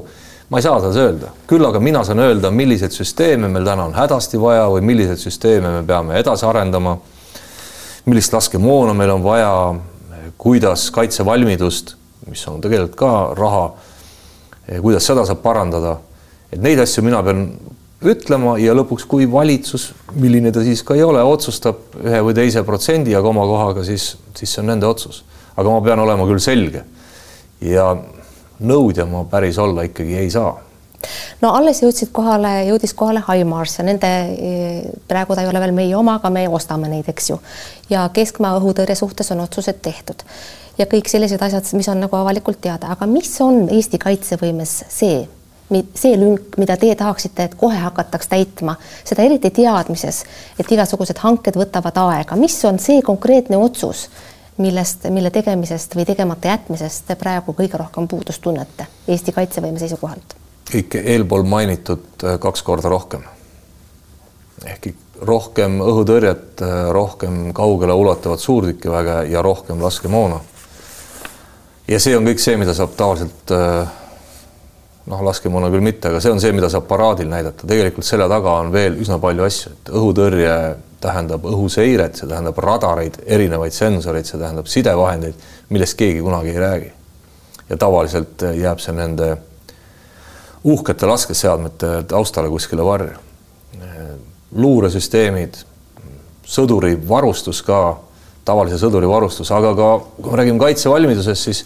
ma 0.50 0.60
ei 0.60 0.62
saa 0.66 0.76
seda 0.82 1.00
öelda, 1.06 1.30
küll 1.48 1.64
aga 1.66 1.80
mina 1.80 2.02
saan 2.04 2.20
öelda, 2.20 2.50
milliseid 2.52 2.92
süsteeme 2.92 3.48
meil 3.48 3.64
täna 3.64 3.86
on 3.88 3.94
hädasti 3.96 4.40
vaja 4.40 4.66
või 4.70 4.84
milliseid 4.84 5.18
süsteeme 5.22 5.70
me 5.78 5.82
peame 5.86 6.18
edasi 6.18 6.46
arendama. 6.46 6.98
millist 8.04 8.32
laskemoona 8.32 8.94
meil 8.94 9.10
on 9.10 9.22
vaja, 9.22 9.52
kuidas 10.38 10.90
kaitsevalmidust, 10.90 11.94
mis 12.28 12.42
on 12.48 12.60
tegelikult 12.60 12.98
ka 12.98 13.12
raha, 13.38 13.64
kuidas 14.80 15.06
seda 15.06 15.24
saab 15.24 15.42
parandada. 15.42 15.98
et 16.52 16.60
neid 16.60 16.78
asju 16.78 17.02
mina 17.02 17.22
pean 17.22 17.46
ütlema 18.04 18.58
ja 18.58 18.74
lõpuks, 18.74 19.06
kui 19.08 19.30
valitsus, 19.30 19.92
milline 20.12 20.52
ta 20.52 20.60
siis 20.62 20.82
ka 20.82 20.94
ei 20.94 21.02
ole, 21.02 21.22
otsustab 21.22 21.94
ühe 22.02 22.20
või 22.20 22.34
teise 22.34 22.62
protsendi 22.62 23.14
ja 23.14 23.22
komakohaga, 23.22 23.84
siis, 23.84 24.16
siis 24.34 24.52
see 24.52 24.60
on 24.60 24.74
nende 24.74 24.86
otsus 24.86 25.22
aga 25.56 25.70
ma 25.70 25.80
pean 25.84 26.02
olema 26.04 26.26
küll 26.28 26.42
selge. 26.42 26.84
Ja 27.64 27.92
nõudja 28.60 29.06
ma 29.08 29.24
päris 29.30 29.58
olla 29.58 29.86
ikkagi 29.86 30.18
ei 30.20 30.30
saa. 30.30 30.54
No 31.42 31.52
alles 31.52 31.82
jõudsid 31.82 32.10
kohale, 32.16 32.50
jõudis 32.68 32.94
kohale 32.96 33.20
HIMARS 33.26 33.78
ja 33.78 33.84
nende, 33.84 34.10
praegu 35.08 35.36
ta 35.36 35.44
ei 35.44 35.50
ole 35.50 35.60
veel 35.60 35.74
meie 35.76 35.96
oma, 35.96 36.16
aga 36.20 36.30
me 36.32 36.46
ostame 36.48 36.88
neid, 36.88 37.08
eks 37.12 37.30
ju. 37.30 37.38
ja 37.90 38.06
keskmaa 38.12 38.54
õhutõrje 38.58 38.96
suhtes 38.98 39.30
on 39.34 39.44
otsused 39.44 39.82
tehtud. 39.84 40.24
Ja 40.78 40.88
kõik 40.90 41.10
sellised 41.10 41.42
asjad, 41.44 41.68
mis 41.76 41.88
on 41.92 42.00
nagu 42.02 42.16
avalikult 42.16 42.58
teada, 42.64 42.90
aga 42.94 43.06
mis 43.06 43.30
on 43.44 43.68
Eesti 43.68 44.00
kaitsevõimes 44.00 44.72
see, 44.90 45.20
see 45.94 46.16
lünk, 46.18 46.56
mida 46.58 46.78
teie 46.80 46.96
tahaksite, 46.98 47.46
et 47.46 47.54
kohe 47.60 47.78
hakataks 47.78 48.32
täitma, 48.32 48.74
seda 49.04 49.22
eriti 49.28 49.52
teadmises, 49.54 50.24
et 50.58 50.72
igasugused 50.72 51.20
hanked 51.22 51.60
võtavad 51.60 52.00
aega, 52.08 52.38
mis 52.40 52.56
on 52.66 52.80
see 52.82 53.04
konkreetne 53.06 53.60
otsus 53.60 54.08
millest, 54.56 55.08
mille 55.10 55.30
tegemisest 55.34 55.96
või 55.96 56.06
tegemata 56.06 56.48
jätmisest 56.48 57.08
te 57.08 57.16
praegu 57.18 57.54
kõige 57.56 57.78
rohkem 57.80 58.08
puudust 58.08 58.42
tunnete 58.42 58.86
Eesti 59.08 59.32
kaitsevõime 59.32 59.78
seisukohalt? 59.78 60.36
ikka 60.74 60.98
eelpool 60.98 61.42
mainitud 61.42 62.24
äh, 62.24 62.38
kaks 62.40 62.62
korda 62.62 62.88
rohkem. 62.88 63.24
ehk 64.64 64.94
rohkem 65.20 65.78
õhutõrjet, 65.80 66.62
äh, 66.62 66.88
rohkem 66.92 67.52
kaugele 67.54 67.92
ulatuvat 67.92 68.40
suurtükiväge 68.40 69.24
ja 69.30 69.42
rohkem 69.42 69.82
laskemoona. 69.82 70.40
ja 71.88 72.00
see 72.00 72.16
on 72.16 72.26
kõik 72.26 72.40
see, 72.40 72.56
mida 72.56 72.74
saab 72.74 72.96
tavaliselt 72.96 73.52
äh, 73.52 73.92
noh, 75.06 75.22
laskemoona 75.28 75.70
küll 75.70 75.84
mitte, 75.84 76.08
aga 76.08 76.20
see 76.20 76.32
on 76.32 76.40
see, 76.40 76.52
mida 76.56 76.70
saab 76.72 76.88
paraadil 76.88 77.28
näidata, 77.28 77.66
tegelikult 77.66 78.06
selle 78.06 78.28
taga 78.30 78.58
on 78.62 78.72
veel 78.72 78.96
üsna 79.00 79.18
palju 79.22 79.46
asju, 79.46 79.72
et 79.74 79.92
õhutõrje 79.92 80.56
tähendab 81.04 81.44
õhuseiret, 81.48 82.18
see 82.18 82.28
tähendab 82.30 82.58
radareid, 82.64 83.20
erinevaid 83.26 83.76
sensoreid, 83.76 84.28
see 84.28 84.40
tähendab 84.40 84.68
sidevahendeid, 84.70 85.48
millest 85.74 85.98
keegi 86.00 86.22
kunagi 86.24 86.54
ei 86.54 86.62
räägi. 86.62 86.92
ja 87.68 87.76
tavaliselt 87.80 88.42
jääb 88.54 88.80
see 88.80 88.92
nende 88.92 89.36
uhkete 90.64 91.06
laskeseadmete 91.06 92.02
taustale 92.08 92.48
kuskile 92.48 92.84
varju. 92.84 93.20
luuresüsteemid, 94.54 95.56
sõduri 96.46 96.94
varustus 97.08 97.62
ka, 97.66 97.96
tavalise 98.44 98.78
sõduri 98.78 99.08
varustus, 99.08 99.50
aga 99.50 99.72
ka 99.74 99.88
kui 100.20 100.30
me 100.30 100.38
räägime 100.38 100.60
kaitsevalmidusest, 100.60 101.42
siis 101.42 101.64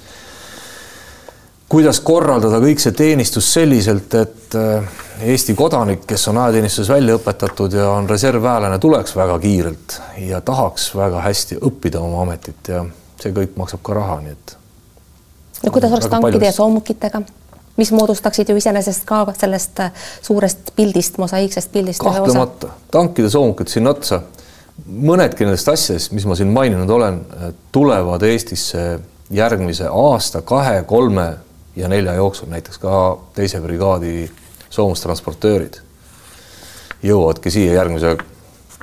kuidas 1.68 2.00
korraldada 2.00 2.60
kõik 2.62 2.80
see 2.82 2.94
teenistus 2.96 3.52
selliselt, 3.52 4.14
et 4.14 4.56
äh, 4.56 4.96
Eesti 5.28 5.54
kodanik, 5.58 6.04
kes 6.06 6.28
on 6.30 6.38
ajateenistuses 6.38 6.92
välja 6.92 7.16
õpetatud 7.18 7.75
ja 7.75 7.88
on 7.90 8.06
reservväelane, 8.08 8.78
tuleks 8.78 9.16
väga 9.18 9.38
kiirelt 9.42 9.96
ja 10.28 10.40
tahaks 10.40 10.92
väga 10.94 11.25
hästi 11.25 11.58
õppida 11.68 11.98
oma 12.00 12.22
ametit 12.22 12.70
ja 12.70 12.84
see 13.18 13.34
kõik 13.34 13.58
maksab 13.58 13.82
ka 13.82 13.96
raha, 13.98 14.20
nii 14.22 14.37
et. 14.37 14.54
no 15.64 15.75
kuidas 15.75 15.96
oleks 15.96 16.06
tankide 16.06 16.38
paljus... 16.38 16.46
ja 16.46 16.54
soomukitega, 16.60 17.22
mis 17.76 17.92
moodustaksid 17.92 18.52
ju 18.52 18.56
iseenesest 18.62 19.04
ka 19.08 19.25
sellest 19.40 19.82
äh, 19.82 20.06
suurest 20.22 20.72
pildist, 20.76 21.18
mosaiiksest 21.18 21.72
pildist. 21.75 22.04
kahtlemata, 22.06 22.70
tankide, 22.94 23.30
soomukid 23.34 23.75
sinna 23.75 23.96
otsa. 23.96 24.22
mõnedki 24.87 25.44
nendest 25.44 25.68
asjadest, 25.68 26.14
mis 26.14 26.25
ma 26.25 26.38
siin 26.38 26.54
maininud 26.54 26.90
olen, 26.90 27.20
äh, 27.34 27.52
tulevad 27.75 28.22
Eestisse 28.22 29.00
järgmise 29.34 29.90
aasta, 29.90 30.40
kahe, 30.46 30.80
kolme 30.87 31.26
ja 31.78 31.88
nelja 31.88 32.14
jooksul 32.14 32.50
näiteks 32.50 32.78
ka 32.78 33.18
teise 33.35 33.61
brigaadi 33.61 34.30
soomustransportöörid 34.70 35.78
jõuavadki 37.02 37.50
siia 37.50 37.78
järgmise 37.78 38.16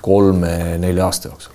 kolme-nelja 0.02 1.06
aasta 1.06 1.28
jooksul. 1.28 1.52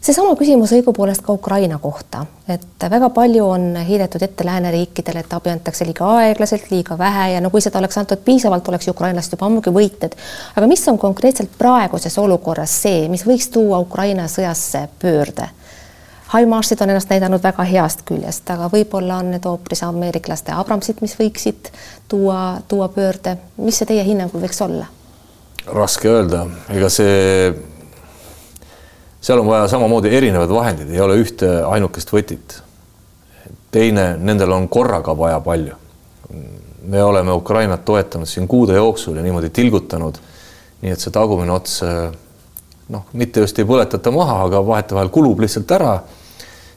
seesama 0.00 0.34
küsimus 0.38 0.72
õigupoolest 0.74 1.22
ka 1.22 1.34
Ukraina 1.34 1.78
kohta, 1.78 2.24
et 2.48 2.86
väga 2.90 3.10
palju 3.10 3.46
on 3.46 3.76
heidetud 3.76 4.22
ette 4.22 4.46
lääneriikidele, 4.46 5.22
et 5.22 5.32
abi 5.38 5.50
antakse 5.50 5.86
liiga 5.86 6.10
aeglaselt, 6.18 6.70
liiga 6.70 6.98
vähe 6.98 7.30
ja 7.32 7.40
no 7.40 7.50
kui 7.50 7.62
seda 7.62 7.78
oleks 7.78 7.98
antud 7.98 8.22
piisavalt, 8.24 8.68
oleks 8.68 8.88
ukrainlased 8.88 9.38
juba 9.38 9.46
ammugi 9.46 9.70
võitnud. 9.70 10.18
aga 10.56 10.66
mis 10.66 10.88
on 10.88 10.98
konkreetselt 10.98 11.54
praeguses 11.58 12.18
olukorras 12.18 12.82
see, 12.82 13.08
mis 13.08 13.26
võiks 13.26 13.50
tuua 13.54 13.78
Ukraina 13.86 14.26
sõjasse 14.26 14.88
pöörde? 14.98 15.50
Himarsid 16.38 16.80
on 16.80 16.90
ennast 16.90 17.10
näidanud 17.10 17.42
väga 17.42 17.64
heast 17.68 18.02
küljest, 18.08 18.48
aga 18.50 18.68
võib-olla 18.72 19.20
on 19.22 19.30
need 19.34 19.44
hoopis 19.46 19.82
ameeriklaste 19.86 20.52
Abramsid, 20.52 21.00
mis 21.00 21.14
võiksid 21.18 21.70
tuua, 22.08 22.58
tuua 22.68 22.88
pöörde. 22.88 23.36
mis 23.56 23.78
see 23.78 23.86
teie 23.86 24.04
hinnangul 24.04 24.42
võiks 24.42 24.62
olla? 24.64 24.86
raske 25.66 26.08
öelda, 26.08 26.44
ega 26.70 26.88
see, 26.92 27.54
seal 29.20 29.42
on 29.42 29.48
vaja 29.50 29.68
samamoodi 29.68 30.12
erinevaid 30.14 30.52
vahendeid, 30.54 30.92
ei 30.94 31.00
ole 31.02 31.16
ühte 31.22 31.48
ainukest 31.66 32.12
võtit. 32.12 32.60
teine, 33.70 34.16
nendel 34.16 34.52
on 34.52 34.68
korraga 34.68 35.16
vaja 35.18 35.40
palju. 35.40 35.74
me 36.82 37.02
oleme 37.02 37.32
Ukrainat 37.32 37.84
toetanud 37.84 38.28
siin 38.28 38.48
kuude 38.48 38.74
jooksul 38.74 39.16
ja 39.16 39.22
niimoodi 39.22 39.50
tilgutanud, 39.50 40.18
nii 40.82 40.92
et 40.92 41.00
see 41.00 41.10
tagumine 41.10 41.52
ots 41.52 41.82
noh, 42.88 43.02
mitte 43.12 43.40
just 43.40 43.58
ei 43.58 43.66
põletata 43.66 44.12
maha, 44.14 44.44
aga 44.44 44.62
vahetevahel 44.66 45.10
kulub 45.10 45.40
lihtsalt 45.42 45.70
ära 45.70 45.98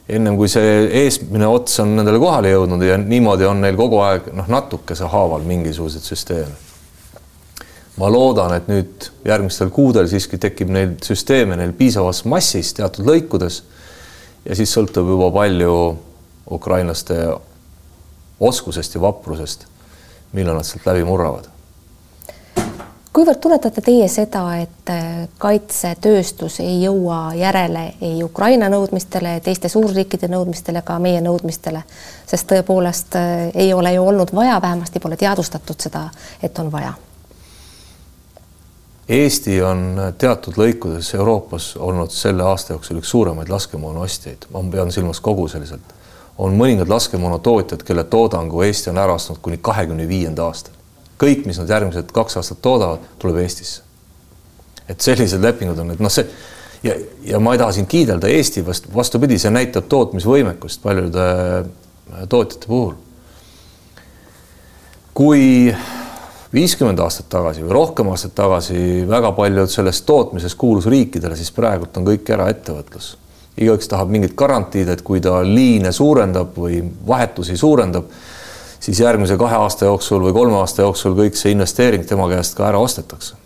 ennem 0.08 0.36
kui 0.38 0.48
see 0.50 0.86
eesmine 1.02 1.48
ots 1.50 1.80
on 1.82 1.94
nendele 1.98 2.20
kohale 2.22 2.52
jõudnud 2.54 2.82
ja 2.86 2.96
niimoodi 3.00 3.46
on 3.48 3.60
neil 3.64 3.76
kogu 3.78 4.00
aeg 4.04 4.30
noh, 4.34 4.48
natukese 4.50 5.08
haaval 5.10 5.44
mingisuguseid 5.46 6.06
süsteeme. 6.06 6.56
ma 8.00 8.08
loodan, 8.08 8.54
et 8.56 8.68
nüüd 8.70 9.10
järgmistel 9.26 9.70
kuudel 9.74 10.08
siiski 10.08 10.38
tekib 10.40 10.70
neil 10.72 10.94
süsteeme 11.04 11.58
neil 11.58 11.74
piisavas 11.76 12.24
massis 12.24 12.72
teatud 12.78 13.06
lõikudes 13.06 13.62
ja 14.46 14.56
siis 14.56 14.72
sõltub 14.72 15.10
juba 15.10 15.30
palju 15.34 15.76
ukrainlaste 16.50 17.20
oskusest 18.40 18.94
ja 18.96 19.02
vaprusest, 19.04 19.66
millal 20.32 20.56
nad 20.56 20.66
sealt 20.66 20.86
läbi 20.88 21.04
murravad 21.04 21.49
kuivõrd 23.20 23.40
tunnetate 23.40 23.82
teie 23.84 24.06
seda, 24.08 24.42
et 24.62 24.88
äh, 24.88 25.08
kaitsetööstus 25.38 26.60
ei 26.64 26.78
jõua 26.80 27.34
järele 27.36 27.82
ei 28.00 28.22
Ukraina 28.24 28.70
nõudmistele, 28.72 29.34
teiste 29.44 29.68
suurriikide 29.68 30.30
nõudmistele, 30.32 30.80
ka 30.86 30.96
meie 30.98 31.20
nõudmistele, 31.20 31.82
sest 32.30 32.48
tõepoolest 32.48 33.18
äh, 33.20 33.50
ei 33.52 33.74
ole 33.76 33.92
ju 33.92 34.06
olnud 34.08 34.32
vaja, 34.32 34.56
vähemasti 34.62 35.04
pole 35.04 35.20
teadvustatud 35.20 35.84
seda, 35.84 36.06
et 36.42 36.58
on 36.64 36.72
vaja? 36.72 36.94
Eesti 39.10 39.60
on 39.68 39.84
teatud 40.18 40.56
lõikudes 40.56 41.12
Euroopas 41.18 41.74
olnud 41.76 42.16
selle 42.16 42.46
aasta 42.48 42.72
jooksul 42.72 43.02
üks 43.02 43.12
suuremaid 43.12 43.52
laskemoona 43.52 44.00
ostjaid, 44.06 44.48
ma 44.54 44.64
pean 44.72 44.92
silmas 44.96 45.20
kogu 45.20 45.48
selliselt. 45.48 45.96
on 46.38 46.56
mõningad 46.56 46.88
laskemoonatootjad, 46.88 47.82
kelle 47.84 48.04
toodangu 48.04 48.62
Eesti 48.62 48.90
on 48.90 48.98
ära 48.98 49.12
ostnud 49.12 49.42
kuni 49.42 49.58
kahekümne 49.60 50.08
viienda 50.08 50.46
aastani 50.48 50.79
kõik, 51.20 51.44
mis 51.46 51.60
nad 51.60 51.70
järgmised 51.70 52.12
kaks 52.16 52.40
aastat 52.40 52.62
toodavad, 52.64 53.04
tuleb 53.18 53.42
Eestisse. 53.44 53.82
et 54.88 55.00
sellised 55.00 55.42
lepingud 55.42 55.78
on, 55.78 55.92
et 55.94 56.00
noh, 56.02 56.10
see 56.10 56.26
ja, 56.82 56.96
ja 57.24 57.40
ma 57.42 57.54
ei 57.54 57.60
taha 57.60 57.72
siin 57.76 57.86
kiidelda 57.86 58.28
Eesti 58.28 58.64
vast 58.66 58.88
vastupidi, 58.94 59.38
see 59.38 59.52
näitab 59.52 59.88
tootmisvõimekust 59.92 60.82
paljude 60.82 61.28
äh, 61.30 62.26
tootjate 62.28 62.66
puhul. 62.66 62.94
kui 65.14 65.74
viiskümmend 66.54 66.98
aastat 67.02 67.28
tagasi 67.30 67.62
või 67.64 67.74
rohkem 67.76 68.08
aastat 68.10 68.34
tagasi 68.34 69.04
väga 69.08 69.32
paljud 69.36 69.70
sellest 69.70 70.06
tootmisest 70.06 70.58
kuulus 70.58 70.86
riikidele, 70.90 71.36
siis 71.36 71.52
praegult 71.54 71.96
on 71.96 72.06
kõik 72.08 72.30
eraettevõtlus. 72.32 73.16
igaüks 73.60 73.88
tahab 73.88 74.08
mingit 74.08 74.34
garantiid, 74.34 74.88
et 74.88 75.02
kui 75.02 75.20
ta 75.20 75.42
liine 75.44 75.92
suurendab 75.92 76.56
või 76.56 76.80
vahetusi 77.06 77.56
suurendab 77.56 78.08
siis 78.80 79.00
järgmise 79.00 79.36
kahe 79.36 79.56
aasta 79.60 79.84
jooksul 79.84 80.22
või 80.24 80.32
kolme 80.34 80.56
aasta 80.60 80.86
jooksul 80.86 81.16
kõik 81.18 81.36
see 81.38 81.52
investeering 81.54 82.06
tema 82.08 82.28
käest 82.30 82.56
ka 82.56 82.68
ära 82.68 82.80
ostetakse. 82.80 83.36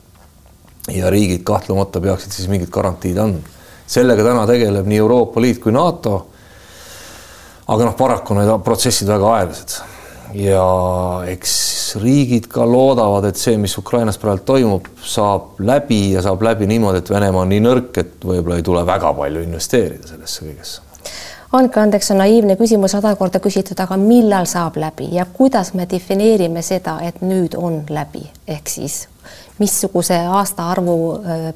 ja 0.92 1.10
riigid 1.10 1.42
kahtlemata 1.42 2.00
peaksid 2.00 2.32
siis 2.32 2.48
mingid 2.48 2.70
garantiid 2.70 3.18
andma. 3.18 3.48
sellega 3.86 4.24
täna 4.24 4.46
tegeleb 4.46 4.86
nii 4.86 4.98
Euroopa 4.98 5.40
Liit 5.40 5.58
kui 5.58 5.72
NATO. 5.72 6.26
aga 7.66 7.84
noh, 7.84 7.96
paraku 7.96 8.34
need 8.34 8.62
protsessid 8.64 9.08
väga 9.08 9.34
aeglased 9.38 9.80
ja 10.34 10.64
eks 11.30 11.52
riigid 12.02 12.46
ka 12.50 12.64
loodavad, 12.66 13.24
et 13.28 13.36
see, 13.36 13.56
mis 13.58 13.76
Ukrainas 13.78 14.18
praegu 14.18 14.42
toimub, 14.46 14.88
saab 15.02 15.60
läbi 15.60 16.12
ja 16.12 16.22
saab 16.22 16.42
läbi 16.42 16.66
niimoodi, 16.66 16.98
et 16.98 17.10
Venemaa 17.10 17.44
on 17.44 17.52
nii 17.54 17.60
nõrk, 17.62 17.92
et 18.00 18.24
võib-olla 18.24 18.58
ei 18.58 18.66
tule 18.66 18.82
väga 18.86 19.12
palju 19.14 19.44
investeerida 19.46 20.10
sellesse 20.10 20.48
kõigesse 20.48 20.83
andke 21.54 21.80
andeks, 21.80 22.10
on 22.10 22.18
naiivne 22.18 22.56
küsimus 22.56 22.94
sada 22.96 23.14
korda 23.16 23.40
küsitud, 23.42 23.78
aga 23.80 23.96
millal 24.00 24.48
saab 24.50 24.78
läbi 24.80 25.08
ja 25.14 25.26
kuidas 25.32 25.74
me 25.74 25.86
defineerime 25.90 26.62
seda, 26.62 26.98
et 27.02 27.20
nüüd 27.22 27.56
on 27.58 27.82
läbi, 27.88 28.24
ehk 28.48 28.70
siis 28.70 29.04
missuguse 29.58 30.18
aastaarvu 30.38 30.96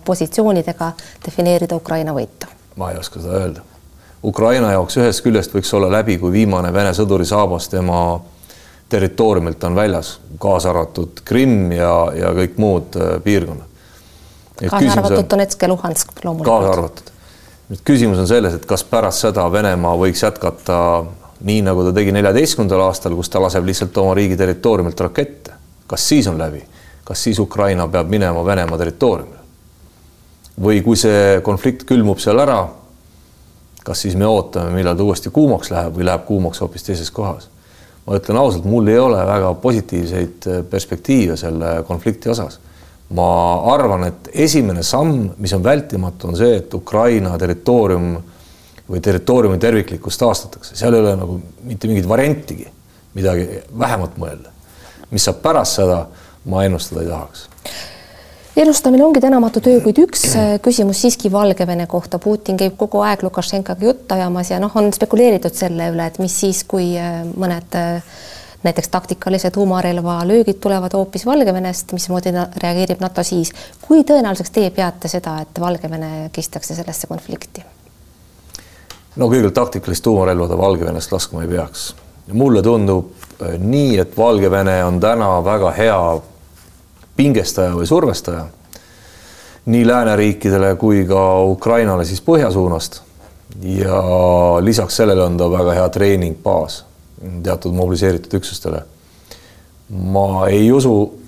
positsioonidega 0.05 0.93
defineerida 1.27 1.77
Ukraina 1.77 2.15
võitu? 2.15 2.51
ma 2.79 2.93
ei 2.93 2.99
oska 2.99 3.21
seda 3.21 3.43
öelda. 3.43 3.65
Ukraina 4.25 4.71
jaoks 4.73 4.97
ühest 4.99 5.23
küljest 5.23 5.55
võiks 5.55 5.71
olla 5.75 5.91
läbi, 5.91 6.19
kui 6.19 6.33
viimane 6.33 6.73
Vene 6.75 6.93
sõduri 6.95 7.27
saabas 7.27 7.69
tema 7.71 8.21
territooriumilt 8.89 9.65
on 9.65 9.75
väljas, 9.75 10.19
kaasa 10.39 10.71
arvatud 10.71 11.23
Krimm 11.25 11.73
ja, 11.73 11.93
ja 12.15 12.33
kõik 12.39 12.59
muud 12.59 12.99
piirkonnad. 13.25 13.67
kaasa 14.71 14.93
arvatud 14.93 15.31
Donetsk 15.31 15.63
ja 15.63 15.69
Luhansk 15.69 16.25
loomulikult. 16.25 16.55
kaasa 16.55 16.73
arvatud 16.73 17.18
nüüd 17.69 17.85
küsimus 17.85 18.21
on 18.21 18.29
selles, 18.29 18.55
et 18.57 18.67
kas 18.69 18.85
pärast 18.89 19.27
seda 19.27 19.45
Venemaa 19.53 19.97
võiks 20.01 20.23
jätkata 20.25 20.79
nii, 21.45 21.61
nagu 21.67 21.85
ta 21.87 21.93
tegi 21.95 22.15
neljateistkümnendal 22.17 22.87
aastal, 22.89 23.17
kus 23.19 23.31
ta 23.31 23.43
laseb 23.43 23.67
lihtsalt 23.69 23.97
oma 24.01 24.15
riigi 24.17 24.39
territooriumilt 24.41 25.01
rakette. 25.01 25.53
kas 25.89 26.09
siis 26.09 26.27
on 26.29 26.39
läbi, 26.39 26.63
kas 27.05 27.23
siis 27.23 27.39
Ukraina 27.39 27.89
peab 27.89 28.09
minema 28.09 28.45
Venemaa 28.45 28.79
territooriumile? 28.79 29.37
või 30.59 30.81
kui 30.83 30.97
see 30.99 31.41
konflikt 31.47 31.85
külmub 31.87 32.19
seal 32.19 32.41
ära, 32.43 32.65
kas 33.85 34.01
siis 34.03 34.17
me 34.19 34.27
ootame, 34.27 34.73
millal 34.75 34.97
ta 34.97 35.05
uuesti 35.07 35.31
kuumaks 35.31 35.71
läheb 35.71 35.95
või 35.95 36.09
läheb 36.09 36.25
kuumaks 36.27 36.61
hoopis 36.65 36.83
teises 36.89 37.11
kohas? 37.11 37.51
ma 38.07 38.17
ütlen 38.17 38.41
ausalt, 38.41 38.65
mul 38.65 38.89
ei 38.89 38.99
ole 38.99 39.21
väga 39.27 39.53
positiivseid 39.61 40.49
perspektiive 40.71 41.37
selle 41.37 41.83
konflikti 41.87 42.33
osas 42.33 42.59
ma 43.17 43.29
arvan, 43.73 44.05
et 44.11 44.31
esimene 44.47 44.83
samm, 44.85 45.31
mis 45.41 45.53
on 45.57 45.63
vältimatu, 45.65 46.29
on 46.29 46.37
see, 46.37 46.59
et 46.61 46.75
Ukraina 46.75 47.37
territoorium 47.41 48.11
või 48.89 49.01
territooriumi 49.05 49.61
terviklikkus 49.61 50.19
taastatakse, 50.21 50.77
seal 50.77 50.97
ei 50.97 51.05
ole 51.05 51.15
nagu 51.17 51.39
mitte 51.69 51.89
mingit 51.89 52.09
variantigi 52.09 52.69
midagi 53.17 53.63
vähemat 53.79 54.17
mõelda. 54.21 54.53
mis 55.11 55.25
saab 55.25 55.41
pärast 55.43 55.81
seda, 55.81 56.03
ma 56.45 56.65
ennustada 56.65 57.03
ei 57.03 57.09
tahaks 57.09 57.47
ennustamine 58.59 59.05
ongi 59.05 59.21
tänamatu 59.23 59.61
töö, 59.63 59.81
kuid 59.85 60.01
üks 60.03 60.25
äh, 60.35 60.57
küsimus 60.63 61.03
siiski 61.05 61.31
Valgevene 61.33 61.87
kohta. 61.87 62.19
Putin 62.19 62.57
käib 62.59 62.75
kogu 62.77 63.05
aeg 63.07 63.23
Lukašenkaga 63.23 63.87
juttu 63.87 64.15
ajamas 64.17 64.51
ja 64.51 64.59
noh, 64.59 64.75
on 64.77 64.91
spekuleeritud 64.93 65.55
selle 65.55 65.93
üle, 65.93 66.09
et 66.11 66.19
mis 66.19 66.35
siis, 66.43 66.65
kui 66.67 66.91
äh, 66.99 67.21
mõned 67.39 67.79
äh, 67.79 68.19
näiteks 68.63 68.89
taktikalise 68.89 69.51
tuumarelva 69.51 70.29
löögid 70.29 70.55
tulevad 70.55 70.93
hoopis 70.93 71.27
Valgevenest, 71.27 71.93
mismoodi 71.93 72.33
reageerib 72.63 73.01
NATO 73.01 73.23
siis. 73.23 73.53
kui 73.89 74.03
tõenäoliseks 74.03 74.51
teie 74.51 74.71
peate 74.71 75.09
seda, 75.09 75.39
et 75.43 75.61
Valgevene 75.61 76.31
kistakse 76.33 76.75
sellesse 76.75 77.07
konflikti? 77.07 77.65
no 79.17 79.29
kõigepealt 79.29 79.55
taktikalist 79.55 80.05
tuumarelva 80.05 80.49
ta 80.49 80.59
Valgevenest 80.59 81.13
laskma 81.13 81.43
ei 81.43 81.49
peaks. 81.49 81.95
mulle 82.33 82.63
tundub 82.63 83.13
äh, 83.43 83.59
nii, 83.59 83.99
et 83.99 84.17
Valgevene 84.17 84.85
on 84.85 85.01
täna 85.01 85.45
väga 85.45 85.71
hea 85.71 86.21
pingestaja 87.17 87.75
või 87.75 87.87
survestaja 87.87 88.47
nii 89.67 89.87
lääneriikidele 89.87 90.77
kui 90.77 91.05
ka 91.05 91.43
Ukrainale 91.45 92.05
siis 92.05 92.23
põhja 92.23 92.51
suunast. 92.51 93.03
ja 93.63 94.03
lisaks 94.61 94.97
sellele 94.97 95.23
on 95.23 95.37
ta 95.37 95.51
väga 95.51 95.73
hea 95.73 95.89
treeningbaas 95.89 96.85
teatud 97.43 97.75
mobiliseeritud 97.75 98.39
üksustele. 98.41 98.83
ma 99.89 100.47
ei 100.49 100.73
usu 100.73 101.21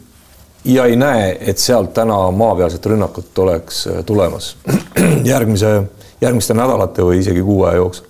ja 0.65 0.85
ei 0.85 0.97
näe, 0.97 1.39
et 1.41 1.59
sealt 1.59 1.95
täna 1.95 2.31
maapealset 2.31 2.87
rünnakut 2.87 3.39
oleks 3.39 3.87
äh, 3.87 4.05
tulemas 4.05 4.57
järgmise 5.33 5.83
järgmiste 6.21 6.55
nädalate 6.55 7.05
või 7.05 7.21
isegi 7.21 7.43
kuu 7.43 7.63
aja 7.65 7.77
jooksul. 7.81 8.05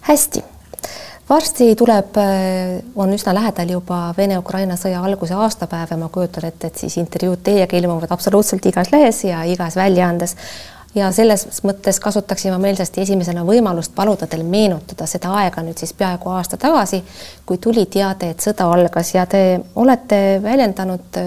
hästi, 0.00 0.44
varsti 1.28 1.74
tuleb, 1.76 2.16
äh, 2.22 2.84
on 2.94 3.14
üsna 3.14 3.34
lähedal 3.34 3.74
juba 3.74 4.14
Vene-Ukraina 4.16 4.76
sõja 4.78 5.02
alguse 5.02 5.34
aastapäev 5.34 5.90
ja 5.90 5.98
ma 5.98 6.08
kujutan 6.08 6.46
ette, 6.46 6.70
et 6.70 6.78
siis 6.84 6.96
intervjuud 7.02 7.42
teiega 7.42 7.76
ilmuvad 7.76 8.14
absoluutselt 8.14 8.66
igas 8.66 8.92
lehes 8.92 9.24
ja 9.24 9.42
igas 9.44 9.76
väljaandes 9.76 10.36
ja 10.96 11.10
selles 11.12 11.46
mõttes 11.66 12.00
kasutaksime 12.00 12.58
meelsasti 12.58 13.02
esimesena 13.04 13.44
võimalust 13.44 13.92
paluda 13.94 14.26
teil 14.26 14.44
meenutada 14.44 15.06
seda 15.06 15.34
aega 15.42 15.62
nüüd 15.64 15.78
siis 15.78 15.92
peaaegu 15.96 16.32
aasta 16.32 16.56
tagasi, 16.60 17.02
kui 17.46 17.58
tuli 17.62 17.86
teade, 17.86 18.30
et 18.32 18.44
sõda 18.44 18.70
algas 18.72 19.12
ja 19.14 19.26
te 19.30 19.42
olete 19.76 20.40
väljendanud 20.42 21.20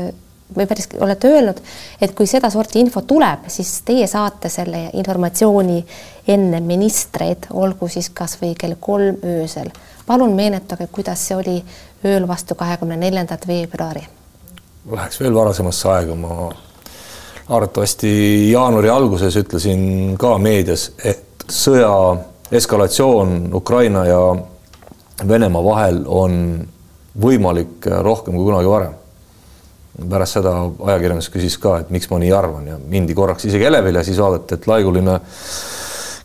või 0.56 0.66
päris 0.66 0.90
olete 1.00 1.30
öelnud, 1.30 1.60
et 2.02 2.16
kui 2.18 2.28
sedasorti 2.28 2.82
info 2.82 3.02
tuleb, 3.06 3.46
siis 3.54 3.82
teie 3.86 4.08
saate 4.10 4.50
selle 4.50 4.88
informatsiooni 4.98 5.84
enne 6.28 6.62
ministreid, 6.66 7.52
olgu 7.54 7.88
siis 7.88 8.10
kasvõi 8.10 8.56
kell 8.58 8.78
kolm 8.80 9.22
öösel. 9.24 9.70
palun 10.08 10.34
meenutage, 10.34 10.88
kuidas 10.88 11.28
see 11.28 11.36
oli 11.38 11.64
ööl 12.06 12.28
vastu 12.28 12.56
kahekümne 12.56 12.98
neljandat 12.98 13.48
veebruari. 13.48 14.08
Läheks 14.92 15.20
veel 15.20 15.34
varasemasse 15.34 15.90
aega, 15.90 16.16
ma 16.16 16.50
arvatavasti 17.50 18.12
jaanuari 18.52 18.90
alguses 18.90 19.36
ütlesin 19.42 20.16
ka 20.22 20.38
meedias, 20.38 20.92
et 21.04 21.46
sõja 21.50 21.92
eskalatsioon 22.52 23.52
Ukraina 23.54 24.06
ja 24.06 24.22
Venemaa 25.28 25.64
vahel 25.66 26.04
on 26.08 26.34
võimalik 27.20 27.90
rohkem 28.06 28.38
kui 28.38 28.46
kunagi 28.48 28.70
varem 28.72 28.96
pärast 30.10 30.38
seda 30.38 30.54
ajakirjandus 30.64 31.30
küsis 31.34 31.58
ka, 31.60 31.80
et 31.82 31.90
miks 31.92 32.08
ma 32.12 32.20
nii 32.22 32.32
arvan 32.36 32.68
ja 32.70 32.78
mindi 32.80 33.16
korraks 33.18 33.50
isegi 33.50 33.68
elevile, 33.68 34.04
siis 34.08 34.20
vaadati, 34.22 34.56
et 34.56 34.68
laiguline 34.70 35.18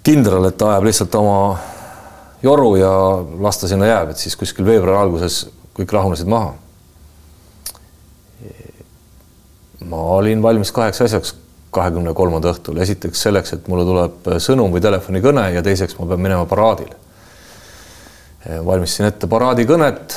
kindral, 0.07 0.47
et 0.47 0.62
ajab 0.62 0.87
lihtsalt 0.87 1.16
oma 1.19 1.38
joru 2.45 2.75
ja 2.78 2.93
las 3.43 3.59
ta 3.59 3.71
sinna 3.71 3.88
jääb, 3.88 4.12
et 4.12 4.21
siis 4.21 4.37
kuskil 4.38 4.66
veebruari 4.69 5.00
alguses 5.00 5.47
kõik 5.75 5.95
rahunesid 5.97 6.31
maha. 6.31 6.52
Ma 9.88 10.03
olin 10.19 10.43
valmis 10.43 10.73
kaheks 10.73 11.03
asjaks 11.05 11.35
kahekümne 11.75 12.14
kolmanda 12.14 12.53
õhtul, 12.55 12.79
esiteks 12.83 13.25
selleks, 13.26 13.57
et 13.57 13.67
mulle 13.69 13.87
tuleb 13.87 14.29
sõnum 14.43 14.75
või 14.75 14.83
telefonikõne 14.85 15.49
ja 15.57 15.62
teiseks 15.64 15.99
ma 15.99 16.07
pean 16.07 16.23
minema 16.23 16.47
paraadile. 16.47 16.95
valmistasin 18.64 19.09
ette 19.09 19.26
paraadikõnet 19.26 20.15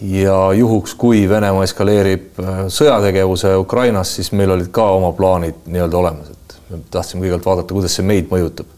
ja 0.00 0.36
juhuks, 0.56 0.94
kui 0.94 1.28
Venemaa 1.28 1.64
eskaleerib 1.64 2.40
äh, 2.40 2.60
sõjategevuse 2.72 3.54
Ukrainas, 3.60 4.14
siis 4.16 4.32
meil 4.32 4.52
olid 4.54 4.70
ka 4.72 4.86
oma 4.96 5.12
plaanid 5.16 5.66
nii-öelda 5.66 5.98
olemas, 5.98 6.30
et 6.30 6.56
me 6.70 6.82
tahtsime 6.90 7.24
kõigepealt 7.24 7.48
vaadata, 7.48 7.74
kuidas 7.74 7.96
see 7.98 8.06
meid 8.06 8.30
mõjutab. 8.30 8.76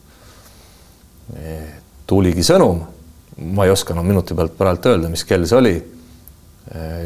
tuligi 2.06 2.42
sõnum, 2.44 2.82
ma 3.56 3.64
ei 3.64 3.70
oska 3.72 3.94
enam 3.94 4.06
minuti 4.06 4.34
pealt 4.36 4.56
praegu 4.58 4.90
öelda, 4.90 5.08
mis 5.08 5.24
kell 5.24 5.46
see 5.48 5.58
oli. 5.58 5.76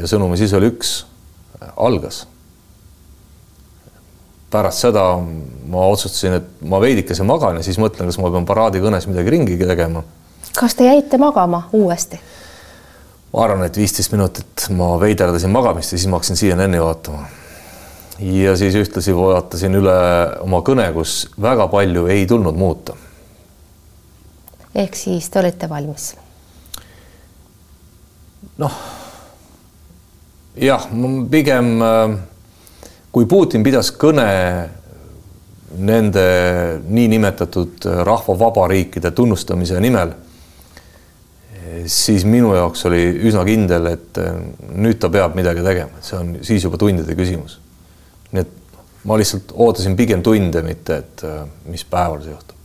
ja 0.01 0.09
sõnumi 0.09 0.37
sisu 0.37 0.57
oli 0.57 0.73
üks, 0.73 0.97
algas. 1.77 2.25
Pärast 4.51 4.85
seda 4.87 5.05
ma 5.67 5.87
otsustasin, 5.91 6.39
et 6.39 6.67
ma 6.69 6.81
veidikese 6.81 7.27
magan 7.27 7.59
ja 7.59 7.65
siis 7.67 7.79
mõtlen, 7.83 8.11
kas 8.11 8.19
ma 8.23 8.31
pean 8.31 8.47
paraadikõnes 8.47 9.09
midagi 9.11 9.35
ringi 9.35 9.59
tegema. 9.59 10.03
kas 10.57 10.75
te 10.75 10.87
jäite 10.87 11.19
magama 11.19 11.69
uuesti? 11.73 12.21
ma 13.33 13.43
arvan, 13.45 13.67
et 13.67 13.77
viisteist 13.77 14.13
minutit 14.15 14.69
ma 14.77 14.95
veiderdasin 15.01 15.51
magamist 15.51 15.93
ja 15.93 15.99
siis 15.99 16.11
ma 16.11 16.21
hakkasin 16.21 16.37
CNN-i 16.37 16.83
vaatama. 16.83 17.27
ja 18.21 18.57
siis 18.57 18.75
ühtlasi 18.75 19.17
vaatasin 19.17 19.75
üle 19.81 19.97
oma 20.47 20.63
kõne, 20.63 20.87
kus 20.95 21.27
väga 21.43 21.69
palju 21.69 22.07
ei 22.07 22.27
tulnud 22.27 22.55
muuta. 22.55 22.95
ehk 24.75 24.95
siis 24.95 25.29
te 25.31 25.43
olite 25.43 25.69
valmis? 25.69 26.15
noh, 28.63 28.79
jah, 30.57 30.89
pigem 31.31 31.77
kui 33.17 33.25
Putin 33.25 33.65
pidas 33.65 33.89
kõne 33.97 34.29
nende 35.77 36.25
niinimetatud 36.85 37.89
rahvavabariikide 38.05 39.11
tunnustamise 39.17 39.81
nimel 39.81 40.13
siis 41.87 42.25
minu 42.25 42.55
jaoks 42.55 42.87
oli 42.89 43.03
üsna 43.29 43.45
kindel, 43.47 43.91
et 43.93 44.19
äh, 44.21 44.37
nüüd 44.77 45.01
ta 45.03 45.11
peab 45.13 45.37
midagi 45.39 45.65
tegema, 45.65 45.99
et 45.99 46.09
see 46.09 46.19
on 46.19 46.35
siis 46.47 46.65
juba 46.65 46.79
tundide 46.81 47.17
küsimus. 47.19 47.59
nii 48.33 48.43
et 48.43 48.79
ma 49.07 49.19
lihtsalt 49.19 49.53
ootasin 49.55 49.97
pigem 49.97 50.23
tunde, 50.23 50.63
mitte 50.67 51.01
et 51.03 51.25
äh, 51.27 51.43
mis 51.71 51.85
päeval 51.85 52.23
see 52.25 52.35
juhtub. 52.35 52.57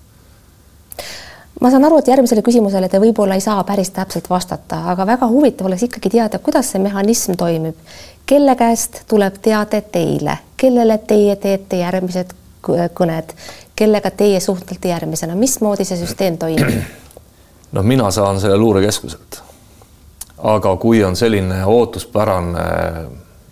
Ma 1.60 1.70
saan 1.70 1.86
aru, 1.86 2.00
et 2.00 2.08
järgmisele 2.08 2.42
küsimusele 2.46 2.90
te 2.90 3.00
võib-olla 3.02 3.36
ei 3.36 3.44
saa 3.44 3.64
päris 3.68 3.92
täpselt 3.96 4.30
vastata, 4.30 4.84
aga 4.94 5.06
väga 5.06 5.28
huvitav 5.28 5.68
oleks 5.68 5.84
ikkagi 5.90 6.14
teada, 6.16 6.40
kuidas 6.40 6.72
see 6.72 6.82
mehhanism 6.82 7.36
toimib. 7.38 7.76
kelle 8.26 8.56
käest 8.56 9.04
tuleb 9.08 9.42
teade 9.42 9.82
teile, 9.82 10.38
kellele 10.58 10.98
teie 10.98 11.36
teete 11.36 11.82
järgmised 11.82 12.34
kõned, 12.94 13.34
kellega 13.76 14.12
teie 14.12 14.40
suhtlete 14.40 14.90
järgmisena, 14.94 15.36
mismoodi 15.36 15.86
see 15.86 15.98
süsteem 15.98 16.38
toimib? 16.38 16.84
noh, 17.76 17.84
mina 17.84 18.12
saan 18.12 18.40
selle 18.40 18.58
luurekeskuselt. 18.58 19.42
aga 20.38 20.76
kui 20.76 21.04
on 21.04 21.16
selline 21.16 21.66
ootuspärane 21.66 22.64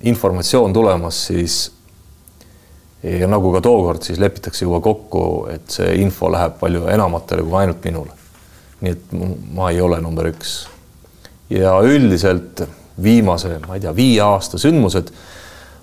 informatsioon 0.02 0.74
tulemas, 0.74 1.26
siis 1.28 1.72
ja 3.04 3.28
nagu 3.32 3.52
ka 3.56 3.62
tookord, 3.64 4.04
siis 4.04 4.20
lepitakse 4.20 4.66
juba 4.66 4.82
kokku, 4.84 5.24
et 5.54 5.72
see 5.72 5.94
info 6.04 6.32
läheb 6.32 6.58
palju 6.60 6.88
enamatele 6.92 7.46
kui 7.46 7.62
ainult 7.62 7.86
minule. 7.88 8.16
nii 8.80 8.92
et 8.96 9.10
ma 9.56 9.72
ei 9.72 9.82
ole 9.82 10.00
number 10.02 10.30
üks. 10.30 10.68
ja 11.50 11.80
üldiselt 11.84 12.64
viimase, 13.02 13.60
ma 13.68 13.76
ei 13.76 13.84
tea, 13.84 13.96
viie 13.96 14.22
aasta 14.24 14.60
sündmused 14.60 15.12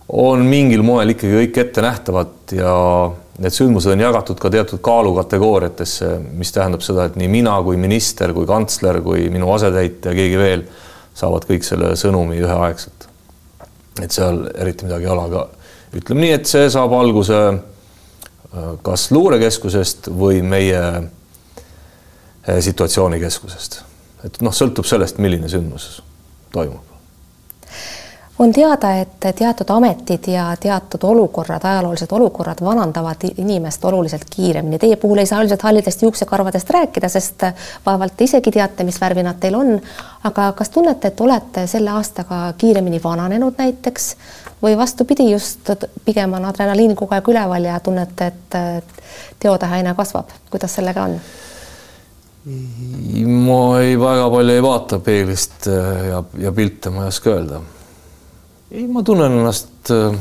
on 0.08 0.44
mingil 0.46 0.84
moel 0.86 1.14
ikkagi 1.14 1.40
kõik 1.40 1.60
ettenähtavad 1.64 2.54
ja 2.54 2.72
need 3.42 3.52
sündmused 3.52 3.90
on 3.92 4.00
jagatud 4.00 4.38
ka 4.40 4.50
teatud 4.52 4.80
kaalukategooriatesse, 4.84 6.12
mis 6.38 6.52
tähendab 6.54 6.84
seda, 6.84 7.08
et 7.08 7.16
nii 7.18 7.28
mina 7.32 7.56
kui 7.66 7.80
minister 7.80 8.32
kui 8.36 8.46
kantsler 8.48 9.00
kui 9.04 9.26
minu 9.32 9.50
asetäitja, 9.56 10.14
keegi 10.16 10.38
veel 10.40 10.64
saavad 11.16 11.48
kõik 11.48 11.66
selle 11.66 11.94
sõnumi 11.98 12.38
üheaegselt. 12.44 13.08
et 14.02 14.12
seal 14.12 14.44
eriti 14.54 14.84
midagi 14.84 15.08
ei 15.08 15.10
ole, 15.10 15.26
aga 15.30 15.46
ütleme 15.96 16.26
nii, 16.26 16.32
et 16.38 16.50
see 16.50 16.66
saab 16.72 16.94
alguse 16.96 17.38
äh, 17.52 18.72
kas 18.86 19.10
luurekeskusest 19.14 20.10
või 20.12 20.42
meie 20.46 20.82
äh, 20.96 22.58
situatsioonikeskusest. 22.68 23.80
et 24.26 24.42
noh, 24.42 24.54
sõltub 24.54 24.88
sellest, 24.88 25.22
milline 25.22 25.48
sündmus 25.52 25.96
toimub 26.52 26.95
on 28.38 28.52
teada, 28.52 28.90
et 29.00 29.36
teatud 29.36 29.70
ametid 29.70 30.28
ja 30.28 30.56
teatud 30.60 31.02
olukorrad, 31.02 31.64
ajaloolised 31.64 32.12
olukorrad 32.12 32.60
vanandavad 32.64 33.24
inimest 33.36 33.84
oluliselt 33.84 34.24
kiiremini. 34.36 34.78
Teie 34.78 34.96
puhul 34.96 35.18
ei 35.18 35.26
saa 35.26 35.40
üldiselt 35.42 35.62
hallidest 35.62 36.02
juuksekarvadest 36.02 36.70
rääkida, 36.70 37.08
sest 37.08 37.46
vaevalt 37.86 38.16
te 38.16 38.24
isegi 38.24 38.52
teate, 38.52 38.84
mis 38.84 39.00
värvi 39.00 39.24
nad 39.24 39.40
teil 39.40 39.54
on. 39.54 39.80
aga 40.24 40.52
kas 40.52 40.70
tunnete, 40.70 41.08
et 41.08 41.20
olete 41.20 41.66
selle 41.66 41.90
aastaga 41.90 42.52
kiiremini 42.58 43.00
vananenud 43.02 43.54
näiteks 43.58 44.16
või 44.62 44.76
vastupidi, 44.76 45.30
just 45.30 45.70
pigem 46.04 46.32
on 46.32 46.44
adrenaliin 46.44 46.96
kogu 46.96 47.14
aeg 47.14 47.28
üleval 47.28 47.64
ja 47.64 47.80
tunnete, 47.80 48.26
et 48.26 49.00
teotähe 49.40 49.80
aina 49.80 49.94
kasvab, 49.94 50.28
kuidas 50.50 50.74
sellega 50.74 51.08
on? 51.08 51.20
ma 53.46 53.80
ei, 53.80 53.96
väga 53.98 54.28
palju 54.30 54.52
ei 54.54 54.62
vaata 54.62 54.98
peeglist 54.98 55.66
ja, 55.66 56.22
ja 56.38 56.52
pilte 56.52 56.90
ma 56.94 57.02
ei 57.06 57.14
oska 57.14 57.32
öelda 57.32 57.62
ei, 58.70 58.86
ma 58.86 59.02
tunnen 59.02 59.32
ennast 59.32 59.90
äh, 59.90 60.16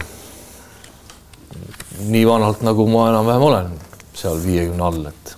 nii 2.08 2.28
vanalt, 2.28 2.62
nagu 2.66 2.88
ma 2.88 3.10
enam-vähem 3.10 3.42
olen 3.42 3.72
seal 4.16 4.40
viiekümne 4.44 4.84
all, 4.84 5.06
et 5.10 5.36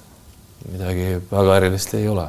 midagi 0.71 1.13
väga 1.31 1.57
erilist 1.61 1.93
ei 1.97 2.07
ole. 2.07 2.27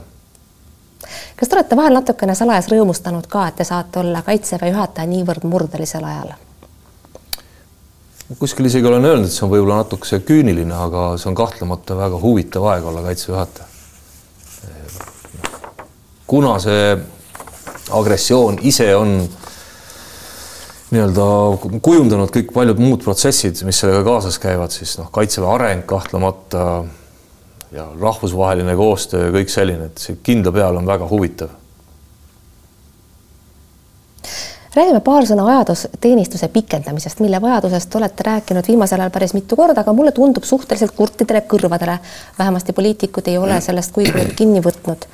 kas 1.37 1.49
te 1.49 1.57
olete 1.57 1.77
vahel 1.77 1.99
natukene 1.99 2.35
salajas 2.39 2.69
rõõmustanud 2.73 3.27
ka, 3.31 3.49
et 3.49 3.59
te 3.61 3.67
saate 3.67 4.01
olla 4.03 4.23
Kaitseväe 4.23 4.71
juhataja 4.71 5.11
niivõrd 5.11 5.49
murdelisel 5.49 6.05
ajal? 6.05 6.37
kuskil 8.39 8.69
isegi 8.69 8.87
olen 8.87 9.05
öelnud, 9.09 9.27
et 9.27 9.33
see 9.33 9.47
on 9.47 9.53
võib-olla 9.53 9.81
natukese 9.83 10.21
küüniline, 10.21 10.75
aga 10.75 11.11
see 11.17 11.31
on 11.31 11.37
kahtlemata 11.39 11.97
väga 11.97 12.21
huvitav 12.23 12.67
aeg 12.71 12.87
olla 12.87 13.03
Kaitseväe 13.03 13.35
juhataja. 13.35 13.67
kuna 16.27 16.59
see 16.61 16.99
agressioon 17.91 18.59
ise 18.63 18.95
on 18.97 19.23
nii-öelda 20.95 21.81
kujundanud 21.85 22.33
kõik 22.33 22.53
paljud 22.55 22.81
muud 22.81 23.05
protsessid, 23.05 23.61
mis 23.69 23.81
sellega 23.83 24.05
kaasas 24.07 24.39
käivad, 24.41 24.73
siis 24.73 24.97
noh, 25.01 25.11
kaitseväe 25.13 25.51
areng 25.53 25.85
kahtlemata 25.89 26.65
ja 27.73 27.87
rahvusvaheline 28.01 28.77
koostöö 28.77 29.27
ja 29.27 29.35
kõik 29.35 29.53
selline, 29.53 29.91
et 29.91 30.01
see 30.01 30.21
kindla 30.25 30.53
peal 30.55 30.81
on 30.81 30.89
väga 30.89 31.09
huvitav. 31.11 31.57
räägime 34.79 35.01
paar 35.03 35.25
sõna 35.27 35.43
ajateenistuse 35.51 36.49
pikendamisest, 36.55 37.21
mille 37.21 37.41
vajadusest 37.43 37.95
olete 37.99 38.23
rääkinud 38.23 38.69
viimasel 38.69 39.01
ajal 39.01 39.11
päris 39.11 39.35
mitu 39.35 39.57
korda, 39.57 39.81
aga 39.81 39.93
mulle 39.93 40.13
tundub 40.15 40.45
suhteliselt 40.45 40.93
kurtidele 40.95 41.43
kõrvadele, 41.51 41.99
vähemasti 42.39 42.73
poliitikud 42.73 43.29
ei 43.29 43.39
ole 43.39 43.61
sellest 43.67 43.93
kuigi 43.93 44.29
kinni 44.39 44.63
võtnud 44.65 45.09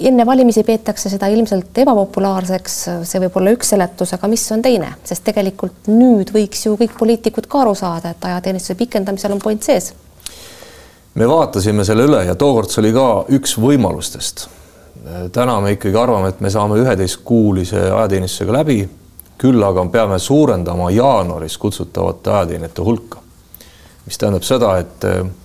enne 0.00 0.26
valimisi 0.26 0.62
peetakse 0.64 1.10
seda 1.12 1.28
ilmselt 1.32 1.78
ebapopulaarseks, 1.82 2.76
see 3.08 3.22
võib 3.24 3.36
olla 3.40 3.54
üks 3.54 3.72
seletus, 3.74 4.14
aga 4.16 4.30
mis 4.30 4.44
on 4.54 4.62
teine, 4.64 4.94
sest 5.04 5.24
tegelikult 5.26 5.90
nüüd 5.92 6.32
võiks 6.34 6.64
ju 6.66 6.76
kõik 6.80 6.96
poliitikud 6.98 7.48
ka 7.50 7.64
aru 7.64 7.74
saada, 7.78 8.14
et 8.14 8.24
ajateenistuse 8.30 8.78
pikendamisel 8.80 9.36
on 9.36 9.42
point 9.42 9.62
sees. 9.62 9.92
me 11.14 11.28
vaatasime 11.28 11.84
selle 11.84 12.06
üle 12.08 12.24
ja 12.24 12.34
tookord 12.34 12.70
see 12.70 12.80
oli 12.84 12.92
ka 12.96 13.06
üks 13.36 13.56
võimalustest. 13.58 14.48
täna 15.32 15.60
me 15.60 15.72
ikkagi 15.76 15.96
arvame, 15.96 16.28
et 16.28 16.40
me 16.40 16.50
saame 16.50 16.80
üheteistkuulise 16.80 17.90
ajateenistusega 17.90 18.52
läbi, 18.52 18.88
küll 19.38 19.62
aga 19.62 19.86
peame 19.86 20.18
suurendama 20.18 20.90
jaanuaris 20.90 21.58
kutsutavate 21.58 22.30
ajateenijate 22.30 22.82
hulka 22.82 23.20
mis 24.06 24.18
tähendab 24.18 24.42
seda, 24.42 24.78
et 24.78 25.04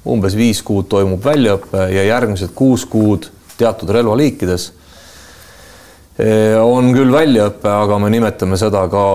umbes 0.10 0.36
viis 0.36 0.62
kuud 0.64 0.88
toimub 0.90 1.24
väljaõpe 1.24 1.90
ja 1.92 2.04
järgmised 2.08 2.56
kuus 2.56 2.86
kuud 2.86 3.28
teatud 3.58 3.90
relvaliikides. 3.90 4.72
on 6.62 6.94
küll 6.96 7.12
väljaõpe, 7.12 7.70
aga 7.70 8.00
me 8.00 8.10
nimetame 8.10 8.58
seda 8.58 8.86
ka 8.88 9.06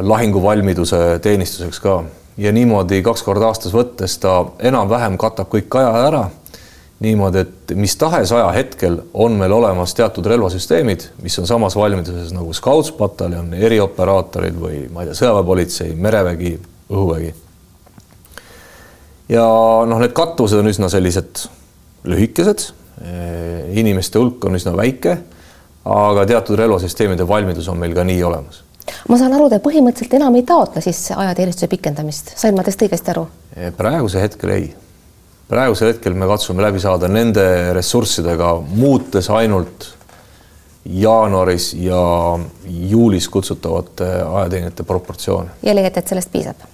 lahinguvalmiduse 0.00 1.18
teenistuseks 1.22 1.80
ka 1.80 2.02
ja 2.36 2.52
niimoodi 2.52 3.02
kaks 3.04 3.22
korda 3.24 3.48
aastas 3.48 3.72
võttes 3.72 4.18
ta 4.20 4.42
enam-vähem 4.60 5.18
katab 5.20 5.48
kõik 5.52 5.80
ajad 5.80 6.06
ära. 6.06 6.24
niimoodi, 7.02 7.38
et 7.38 7.72
mis 7.74 7.96
tahes 7.98 8.30
ajahetkel 8.32 9.00
on 9.14 9.32
meil 9.34 9.52
olemas 9.52 9.90
teatud 9.94 10.26
relvasüsteemid, 10.30 11.08
mis 11.22 11.38
on 11.38 11.48
samas 11.50 11.74
valmiduses 11.74 12.30
nagu 12.32 12.52
Scoutspataljon, 12.54 13.54
erioperaatorid 13.54 14.54
või 14.54 14.84
ma 14.92 15.02
ei 15.02 15.08
tea, 15.10 15.16
sõjaväepolitsei, 15.18 15.96
merevägi, 15.98 16.52
õhuvägi. 16.90 17.32
ja 19.34 19.48
noh, 19.86 19.98
need 19.98 20.14
kattuvused 20.14 20.62
on 20.62 20.70
üsna 20.70 20.92
sellised 20.92 21.42
lühikesed 22.04 22.70
Eh, 22.70 22.81
inimeste 23.72 24.18
hulk 24.18 24.44
on 24.44 24.58
üsna 24.58 24.74
väike, 24.76 25.16
aga 25.84 26.26
teatud 26.26 26.58
relvasüsteemide 26.58 27.26
valmidus 27.28 27.68
on 27.68 27.80
meil 27.80 27.94
ka 27.96 28.04
nii 28.06 28.22
olemas. 28.22 28.62
ma 29.08 29.18
saan 29.18 29.34
aru, 29.34 29.48
te 29.50 29.58
põhimõtteliselt 29.62 30.18
enam 30.18 30.36
ei 30.38 30.44
taotle 30.46 30.82
siis 30.84 31.10
ajateenistuse 31.16 31.70
pikendamist, 31.70 32.34
sain 32.38 32.54
ma 32.56 32.64
teist 32.66 32.82
õigesti 32.82 33.14
aru? 33.14 33.26
Eh, 33.56 33.72
praegusel 33.76 34.26
hetkel 34.26 34.54
ei. 34.54 34.68
praegusel 35.48 35.92
hetkel 35.92 36.14
me 36.14 36.28
katsume 36.30 36.62
läbi 36.62 36.80
saada 36.80 37.08
nende 37.08 37.72
ressurssidega, 37.76 38.54
muutes 38.68 39.30
ainult 39.30 39.88
jaanuaris 40.84 41.72
ja 41.78 42.02
juulis 42.66 43.28
kutsutavate 43.28 44.08
ajateenijate 44.22 44.82
proportsioone. 44.82 45.50
ja 45.62 45.74
leiate, 45.74 46.00
et 46.00 46.08
sellest 46.08 46.32
piisab? 46.32 46.66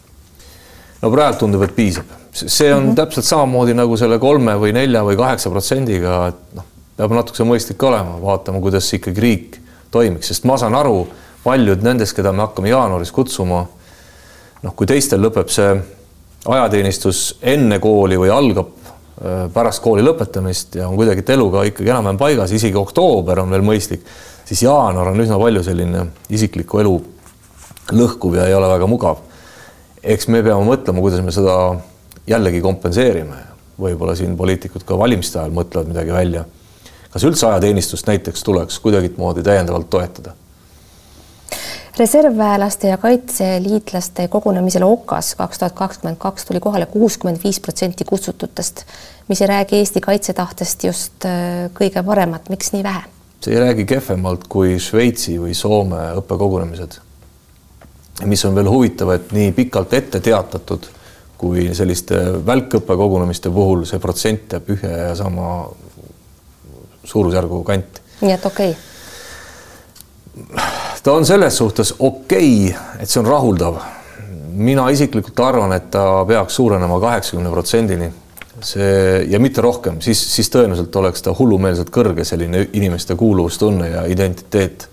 no 1.03 1.11
praegu 1.11 1.39
tundub, 1.45 1.63
et 1.63 1.77
piisab 1.77 2.17
see 2.47 2.75
on 2.75 2.83
mm 2.83 2.91
-hmm. 2.91 2.97
täpselt 2.97 3.27
samamoodi 3.27 3.75
nagu 3.75 3.97
selle 3.97 4.19
kolme 4.19 4.55
või 4.55 4.73
nelja 4.73 5.03
või 5.05 5.17
kaheksa 5.17 5.51
protsendiga, 5.51 6.27
et 6.29 6.55
noh, 6.55 6.65
peab 6.97 7.15
natukese 7.15 7.45
mõistlik 7.45 7.83
olema, 7.83 8.19
vaatama, 8.23 8.61
kuidas 8.61 8.93
ikkagi 8.95 9.21
riik 9.21 9.61
toimiks, 9.91 10.29
sest 10.29 10.45
ma 10.45 10.57
saan 10.59 10.75
aru, 10.75 11.07
paljud 11.45 11.83
nendest, 11.83 12.17
keda 12.17 12.33
me 12.33 12.43
hakkame 12.47 12.69
jaanuaris 12.69 13.13
kutsuma, 13.13 13.67
noh, 14.63 14.75
kui 14.75 14.87
teistel 14.87 15.23
lõpeb 15.23 15.49
see 15.49 15.77
ajateenistus 16.47 17.39
enne 17.43 17.79
kooli 17.79 18.19
või 18.19 18.31
algab 18.31 18.69
äh, 18.69 19.47
pärast 19.55 19.83
kooli 19.83 20.03
lõpetamist 20.03 20.79
ja 20.79 20.89
on 20.89 20.97
kuidagi 20.97 21.25
eluga 21.33 21.65
ikkagi 21.69 21.91
enam-vähem 21.91 22.19
paigas, 22.19 22.53
isegi 22.53 22.77
oktoober 22.79 23.41
on 23.41 23.51
veel 23.51 23.65
mõistlik, 23.67 24.05
siis 24.45 24.63
jaanuar 24.63 25.13
on 25.13 25.21
üsna 25.25 25.39
palju 25.39 25.63
selline 25.67 26.07
isikliku 26.31 26.83
elu 26.83 26.97
lõhkuv 27.93 28.37
ja 28.37 28.49
ei 28.49 28.55
ole 28.55 28.69
väga 28.69 28.87
mugav. 28.87 29.23
eks 30.03 30.29
me 30.29 30.43
peame 30.43 30.65
mõtlema, 30.65 31.01
kuidas 31.01 31.23
me 31.25 31.33
seda 31.35 31.55
jällegi 32.29 32.61
kompenseerime. 32.61 33.47
võib-olla 33.79 34.15
siin 34.19 34.37
poliitikud 34.37 34.83
ka 34.83 34.97
valimiste 34.99 35.39
ajal 35.39 35.53
mõtlevad 35.55 35.93
midagi 35.93 36.13
välja. 36.13 36.45
kas 37.11 37.25
üldse 37.25 37.47
ajateenistust 37.47 38.07
näiteks 38.07 38.43
tuleks 38.43 38.79
kuidagimoodi 38.79 39.43
täiendavalt 39.43 39.91
toetada? 39.91 40.35
reservväelaste 41.99 42.89
ja 42.89 42.97
kaitseliitlaste 42.97 44.29
kogunemisel 44.29 44.83
Okas 44.83 45.35
kaks 45.35 45.59
tuhat 45.59 45.73
kakskümmend 45.73 46.19
kaks 46.19 46.45
tuli 46.45 46.61
kohale 46.61 46.87
kuuskümmend 46.87 47.43
viis 47.45 47.61
protsenti 47.61 48.05
kutsututest, 48.05 48.85
mis 49.29 49.43
ei 49.43 49.49
räägi 49.49 49.77
Eesti 49.77 50.01
kaitsetahtest 50.01 50.85
just 50.85 51.25
äh, 51.25 51.71
kõige 51.75 52.03
paremat, 52.05 52.49
miks 52.49 52.73
nii 52.73 52.83
vähe? 52.83 53.03
see 53.41 53.55
ei 53.55 53.61
räägi 53.61 53.85
kehvemalt 53.87 54.47
kui 54.49 54.79
Šveitsi 54.83 55.39
või 55.39 55.55
Soome 55.55 56.01
õppekogunemised. 56.21 57.01
mis 58.25 58.45
on 58.45 58.55
veel 58.55 58.71
huvitav, 58.71 59.11
et 59.15 59.33
nii 59.33 59.53
pikalt 59.53 59.93
ette 59.95 60.21
teatatud 60.21 60.89
kui 61.39 61.69
selliste 61.75 62.19
välkõppekogunemiste 62.47 63.51
puhul 63.55 63.85
see 63.89 64.03
protsent 64.03 64.57
jääb 64.57 64.73
ühe 64.75 64.91
ja 64.91 65.15
sama 65.19 65.69
suurusjärgu 67.07 67.63
kanti. 67.65 68.03
nii 68.21 68.35
et 68.35 68.47
okei 68.47 68.71
okay.? 68.75 68.89
ta 71.03 71.13
on 71.13 71.27
selles 71.27 71.57
suhtes 71.57 71.95
okei 71.99 72.71
okay,, 72.71 72.81
et 73.01 73.11
see 73.11 73.21
on 73.23 73.31
rahuldav. 73.31 73.79
mina 74.59 74.89
isiklikult 74.91 75.41
arvan, 75.41 75.73
et 75.73 75.91
ta 75.91 76.25
peaks 76.27 76.57
suurenema 76.59 77.01
kaheksakümne 77.01 77.51
protsendini. 77.51 78.13
see 78.61 79.25
ja 79.31 79.39
mitte 79.39 79.63
rohkem, 79.63 80.01
siis, 80.03 80.19
siis 80.35 80.51
tõenäoliselt 80.51 80.97
oleks 80.99 81.23
ta 81.23 81.35
hullumeelselt 81.39 81.91
kõrge 81.95 82.25
selline 82.27 82.69
inimeste 82.73 83.15
kuuluvustunne 83.15 83.89
ja 83.89 84.07
identiteet 84.11 84.89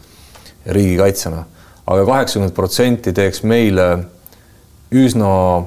riigikaitsjana 0.66 1.38
aga. 1.38 1.48
aga 1.86 2.06
kaheksakümmend 2.06 2.54
protsenti 2.54 3.14
teeks 3.14 3.42
meile 3.44 3.88
üsna 4.92 5.66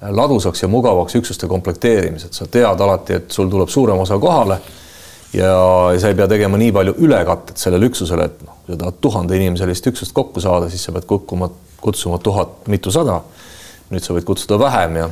ladusaks 0.00 0.62
ja 0.62 0.68
mugavaks 0.68 1.14
üksuste 1.16 1.48
komplekteerimised, 1.48 2.32
sa 2.36 2.46
tead 2.50 2.80
alati, 2.80 3.20
et 3.20 3.30
sul 3.32 3.50
tuleb 3.50 3.70
suurem 3.72 3.98
osa 3.98 4.18
kohale 4.18 4.58
ja, 5.32 5.52
ja 5.92 6.00
sa 6.00 6.10
ei 6.12 6.18
pea 6.18 6.28
tegema 6.28 6.60
nii 6.60 6.72
palju 6.72 6.96
ülekattet 7.06 7.60
sellele 7.60 7.90
üksusele, 7.90 8.28
et 8.28 8.42
noh, 8.46 8.58
kui 8.64 8.74
sa 8.74 8.80
tahad 8.82 8.98
tuhande 9.00 9.36
inimeselist 9.36 9.92
üksust 9.92 10.14
kokku 10.16 10.42
saada, 10.44 10.70
siis 10.72 10.84
sa 10.84 10.94
pead 10.96 11.08
kukkuma, 11.08 11.50
kutsuma 11.80 12.18
tuhat 12.18 12.68
mitusada. 12.72 13.20
nüüd 13.90 14.02
sa 14.02 14.14
võid 14.16 14.24
kutsuda 14.26 14.58
vähem 14.58 14.96
ja, 14.98 15.10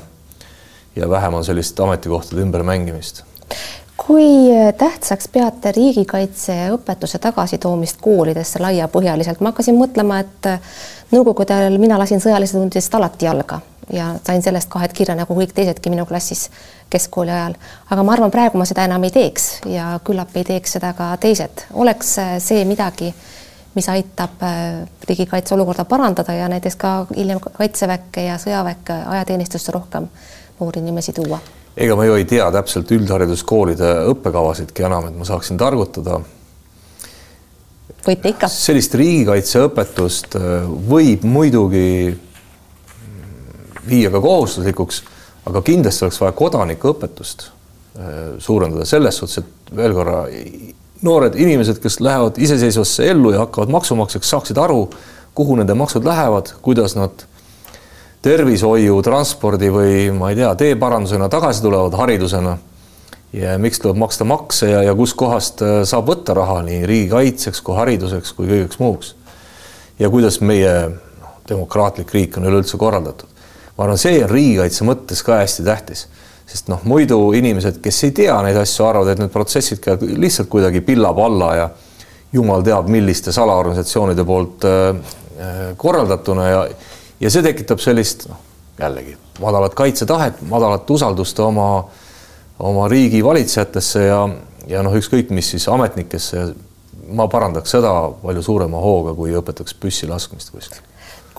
ja 0.96 1.08
vähem 1.10 1.34
on 1.38 1.44
sellist 1.46 1.80
ametikohtade 1.80 2.42
ümbermängimist 2.42 3.22
kui 4.06 4.52
tähtsaks 4.78 5.28
peate 5.32 5.72
riigikaitseõpetuse 5.72 7.18
tagasitoomist 7.18 8.02
koolidesse 8.04 8.60
laiapõhjaliselt, 8.60 9.40
ma 9.40 9.52
hakkasin 9.52 9.78
mõtlema, 9.78 10.20
et 10.20 10.48
nõukogude 11.14 11.56
ajal 11.56 11.78
mina 11.80 11.98
lasin 11.98 12.20
sõjaliste 12.20 12.58
tundidest 12.58 12.94
alati 12.94 13.30
jalga 13.30 13.60
ja 13.92 14.14
sain 14.26 14.42
sellest 14.42 14.68
kahed 14.72 14.92
kirja 14.96 15.16
nagu 15.16 15.36
kõik 15.36 15.52
teisedki 15.56 15.92
minu 15.92 16.06
klassis 16.06 16.48
keskkooli 16.90 17.30
ajal. 17.30 17.56
aga 17.90 18.02
ma 18.02 18.12
arvan, 18.12 18.30
praegu 18.30 18.58
ma 18.58 18.68
seda 18.68 18.84
enam 18.88 19.04
ei 19.04 19.12
teeks 19.14 19.48
ja 19.68 19.98
küllap 20.04 20.36
ei 20.36 20.44
teeks 20.44 20.76
seda 20.78 20.92
ka 20.92 21.14
teised. 21.20 21.66
oleks 21.72 22.14
see 22.38 22.64
midagi, 22.64 23.14
mis 23.74 23.88
aitab 23.88 24.42
äh, 24.42 24.86
riigikaitse 25.08 25.54
olukorda 25.54 25.84
parandada 25.84 26.32
ja 26.32 26.48
näiteks 26.48 26.76
ka 26.76 26.94
hiljem 27.16 27.40
kaitseväkke 27.40 28.28
ja 28.28 28.38
sõjaväkke 28.38 29.02
ajateenistusse 29.16 29.72
rohkem 29.72 30.08
noori 30.60 30.80
inimesi 30.80 31.12
tuua? 31.12 31.40
Ega 31.76 31.96
ma 31.98 32.06
ju 32.06 32.18
ei 32.18 32.26
tea 32.28 32.46
täpselt 32.54 32.92
üldhariduskoolide 32.94 33.90
õppekavasidki 34.12 34.86
enam, 34.86 35.08
et 35.10 35.18
ma 35.18 35.26
saaksin 35.26 35.58
targutada. 35.60 36.20
võite 38.04 38.30
ikka. 38.30 38.48
sellist 38.52 38.94
riigikaitseõpetust 39.00 40.38
äh, 40.38 40.68
võib 40.90 41.24
muidugi 41.26 42.14
viia 43.88 44.10
ka 44.10 44.20
kohustuslikuks, 44.20 45.02
aga 45.50 45.62
kindlasti 45.62 46.06
oleks 46.06 46.20
vaja 46.22 46.36
kodanikuõpetust 46.38 47.48
äh, 47.48 48.14
suurendada 48.38 48.86
selles 48.88 49.18
suhtes, 49.18 49.42
et 49.42 49.76
veel 49.76 49.96
korra 49.96 50.24
noored 51.04 51.34
inimesed, 51.36 51.82
kes 51.82 51.98
lähevad 52.00 52.38
iseseisvasse 52.40 53.10
ellu 53.10 53.34
ja 53.34 53.44
hakkavad 53.44 53.72
maksumaksjaks, 53.74 54.30
saaksid 54.30 54.58
aru, 54.62 54.86
kuhu 55.34 55.58
nende 55.58 55.74
maksud 55.74 56.06
lähevad, 56.06 56.54
kuidas 56.62 56.94
nad 56.96 57.26
tervishoiu, 58.24 59.00
transpordi 59.04 59.68
või 59.72 59.96
ma 60.16 60.30
ei 60.32 60.38
tea, 60.38 60.52
teeparandusena 60.56 61.28
tagasi 61.32 61.64
tulevad 61.64 61.96
haridusena. 61.98 62.56
ja 63.34 63.56
miks 63.58 63.80
tuleb 63.82 63.98
maksta 63.98 64.24
makse 64.24 64.68
ja, 64.70 64.82
ja 64.86 64.94
kuskohast 64.94 65.62
äh, 65.62 65.80
saab 65.84 66.06
võtta 66.08 66.36
raha 66.38 66.60
nii 66.62 66.84
riigikaitseks 66.86 67.60
kui 67.66 67.76
hariduseks 67.76 68.32
kui 68.32 68.46
kõigeks 68.48 68.80
muuks. 68.80 69.14
ja 69.98 70.10
kuidas 70.10 70.40
meie 70.40 70.72
noh, 70.88 71.34
demokraatlik 71.48 72.14
riik 72.14 72.38
on 72.38 72.48
üleüldse 72.48 72.80
korraldatud. 72.80 73.28
ma 73.76 73.84
arvan, 73.84 73.98
see 73.98 74.22
on 74.22 74.30
riigikaitse 74.30 74.88
mõttes 74.88 75.22
ka 75.26 75.42
hästi 75.42 75.66
tähtis, 75.66 76.06
sest 76.46 76.72
noh, 76.72 76.80
muidu 76.84 77.20
inimesed, 77.36 77.82
kes 77.82 78.04
ei 78.08 78.16
tea 78.22 78.40
neid 78.46 78.56
asju, 78.56 78.86
arvavad, 78.86 79.12
et 79.12 79.20
need 79.20 79.34
protsessid 79.34 79.84
käivad 79.84 80.16
lihtsalt 80.16 80.48
kuidagi 80.48 80.80
pilla-palla 80.80 81.54
ja 81.56 81.68
jumal 82.32 82.64
teab, 82.64 82.88
milliste 82.88 83.32
salaorganisatsioonide 83.36 84.24
poolt 84.24 84.64
äh, 84.64 84.88
äh, 85.36 85.64
korraldatuna 85.76 86.48
ja 86.48 86.66
ja 87.24 87.32
see 87.32 87.44
tekitab 87.44 87.80
sellist 87.82 88.28
noh, 88.28 88.40
jällegi 88.78 89.16
madalat 89.40 89.74
kaitsetahet, 89.74 90.42
madalat 90.50 90.90
usaldust 90.90 91.40
oma 91.42 91.68
oma 92.58 92.88
riigi 92.88 93.24
valitsejatesse 93.24 94.04
ja, 94.06 94.20
ja 94.70 94.82
noh, 94.86 94.94
ükskõik 94.94 95.32
mis 95.34 95.50
siis 95.54 95.66
ametnikesse, 95.68 96.46
ma 97.14 97.26
parandaks 97.28 97.74
seda 97.74 97.92
palju 98.22 98.42
suurema 98.42 98.80
hooga, 98.82 99.14
kui 99.18 99.34
õpetaks 99.34 99.76
püssi 99.80 100.10
laskmist 100.10 100.54
kuskil 100.54 100.82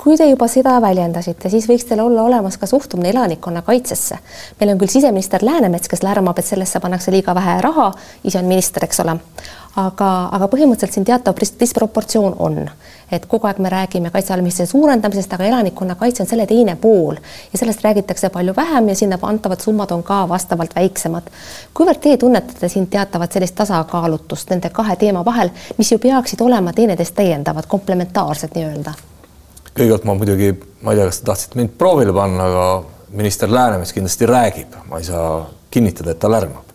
kui 0.06 0.20
te 0.20 0.28
juba 0.30 0.46
seda 0.46 0.76
väljendasite, 0.84 1.50
siis 1.50 1.66
võiks 1.66 1.88
teil 1.90 2.04
olla 2.04 2.28
olemas 2.28 2.60
ka 2.62 2.68
suhtumine 2.70 3.10
elanikkonna 3.10 3.64
kaitsesse. 3.66 4.20
meil 4.60 4.70
on 4.70 4.78
küll 4.78 4.92
siseminister 4.94 5.42
Läänemets, 5.42 5.90
kes 5.90 6.04
lärmab, 6.06 6.38
et 6.38 6.46
sellesse 6.46 6.80
pannakse 6.80 7.10
liiga 7.12 7.34
vähe 7.34 7.56
raha, 7.66 7.88
ise 8.24 8.38
on 8.38 8.46
minister, 8.46 8.86
eks 8.86 9.02
ole 9.02 9.18
aga, 9.76 10.10
aga 10.32 10.48
põhimõtteliselt 10.52 10.96
siin 10.96 11.06
teatav 11.08 11.40
disproportsioon 11.60 12.36
on, 12.44 12.60
et 13.12 13.26
kogu 13.30 13.48
aeg 13.50 13.60
me 13.64 13.70
räägime 13.72 14.12
kaitsevalmistuse 14.14 14.70
suurendamisest, 14.72 15.34
aga 15.36 15.48
elanikkonnakaitse 15.50 16.24
on 16.24 16.30
selle 16.30 16.46
teine 16.50 16.78
pool 16.82 17.18
ja 17.52 17.60
sellest 17.60 17.84
räägitakse 17.84 18.30
palju 18.34 18.56
vähem 18.56 18.90
ja 18.90 18.96
sinna 18.96 19.20
antavad 19.22 19.62
summad 19.62 19.92
on 19.92 20.04
ka 20.04 20.24
vastavalt 20.30 20.76
väiksemad. 20.76 21.30
kuivõrd 21.74 22.00
teie 22.02 22.18
tunnetate 22.18 22.70
siin 22.70 22.88
teatavat 22.88 23.32
sellist 23.32 23.56
tasakaalutust 23.56 24.50
nende 24.50 24.70
kahe 24.70 24.96
teema 24.96 25.26
vahel, 25.26 25.52
mis 25.78 25.92
ju 25.92 26.00
peaksid 26.00 26.42
olema 26.42 26.74
teineteist 26.74 27.16
täiendavad, 27.16 27.68
komplementaarsed 27.68 28.56
nii-öelda? 28.56 28.94
kõigepealt 29.76 30.06
ma 30.08 30.14
muidugi, 30.16 30.54
ma 30.82 30.94
ei 30.94 31.02
tea, 31.02 31.10
kas 31.10 31.20
te 31.20 31.26
tahtsite 31.28 31.60
mind 31.60 31.74
proovile 31.78 32.14
panna, 32.16 32.46
aga 32.48 32.68
minister 33.12 33.52
Läänemets 33.52 33.92
kindlasti 33.94 34.26
räägib, 34.26 34.78
ma 34.90 35.02
ei 35.02 35.04
saa 35.04 35.50
kinnitada, 35.72 36.16
et 36.16 36.20
ta 36.20 36.32
lärmab 36.32 36.75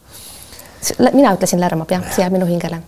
mina 1.13 1.35
ütlesin 1.35 1.61
lärmab 1.61 1.91
jah, 1.93 2.05
see 2.15 2.25
jääb 2.25 2.35
minu 2.35 2.49
hingele. 2.49 2.81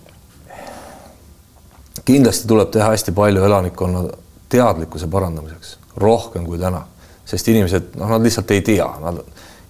kindlasti 2.05 2.47
tuleb 2.47 2.71
teha 2.73 2.89
hästi 2.91 3.13
palju 3.15 3.43
elanikkonna 3.45 4.03
teadlikkuse 4.49 5.07
parandamiseks, 5.07 5.77
rohkem 5.97 6.45
kui 6.45 6.59
täna, 6.59 6.83
sest 7.25 7.47
inimesed, 7.47 7.93
noh, 7.95 8.09
nad 8.11 8.25
lihtsalt 8.25 8.51
ei 8.51 8.61
tea, 8.65 8.89
nad 9.01 9.21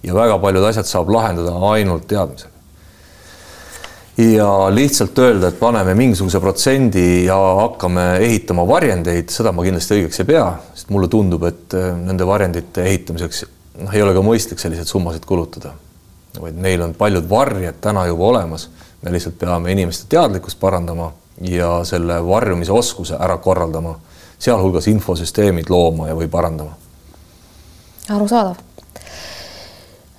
ja 0.04 0.16
väga 0.16 0.38
paljud 0.42 0.66
asjad 0.68 0.88
saab 0.88 1.12
lahendada 1.14 1.54
ainult 1.70 2.08
teadmisega. 2.08 2.50
ja 4.16 4.48
lihtsalt 4.70 5.18
öelda, 5.18 5.48
et 5.48 5.60
paneme 5.60 5.94
mingisuguse 5.98 6.40
protsendi 6.40 7.24
ja 7.26 7.38
hakkame 7.60 8.04
ehitama 8.22 8.66
varjendeid, 8.68 9.30
seda 9.34 9.52
ma 9.52 9.64
kindlasti 9.66 9.98
õigeks 9.98 10.22
ei 10.22 10.28
pea, 10.28 10.44
sest 10.74 10.92
mulle 10.94 11.08
tundub, 11.10 11.44
et 11.48 11.74
eh, 11.74 11.90
nende 11.98 12.26
varjendite 12.26 12.84
ehitamiseks 12.88 13.46
noh, 13.82 13.94
ei 13.94 14.02
ole 14.02 14.14
ka 14.14 14.22
mõistlik 14.22 14.62
selliseid 14.62 14.90
summasid 14.90 15.26
kulutada 15.26 15.74
vaid 16.40 16.56
neil 16.60 16.82
on 16.82 16.94
paljud 16.94 17.28
varjed 17.30 17.80
täna 17.80 18.06
juba 18.06 18.24
olemas. 18.24 18.68
me 19.02 19.12
lihtsalt 19.12 19.38
peame 19.38 19.72
inimeste 19.72 20.06
teadlikkust 20.08 20.60
parandama 20.60 21.12
ja 21.40 21.84
selle 21.84 22.26
varjumise 22.26 22.72
oskuse 22.72 23.16
ära 23.20 23.36
korraldama, 23.36 23.98
sealhulgas 24.38 24.86
infosüsteemid 24.88 25.70
looma 25.70 26.08
ja, 26.08 26.14
või 26.16 26.28
parandama. 26.28 26.76
arusaadav 28.10 28.56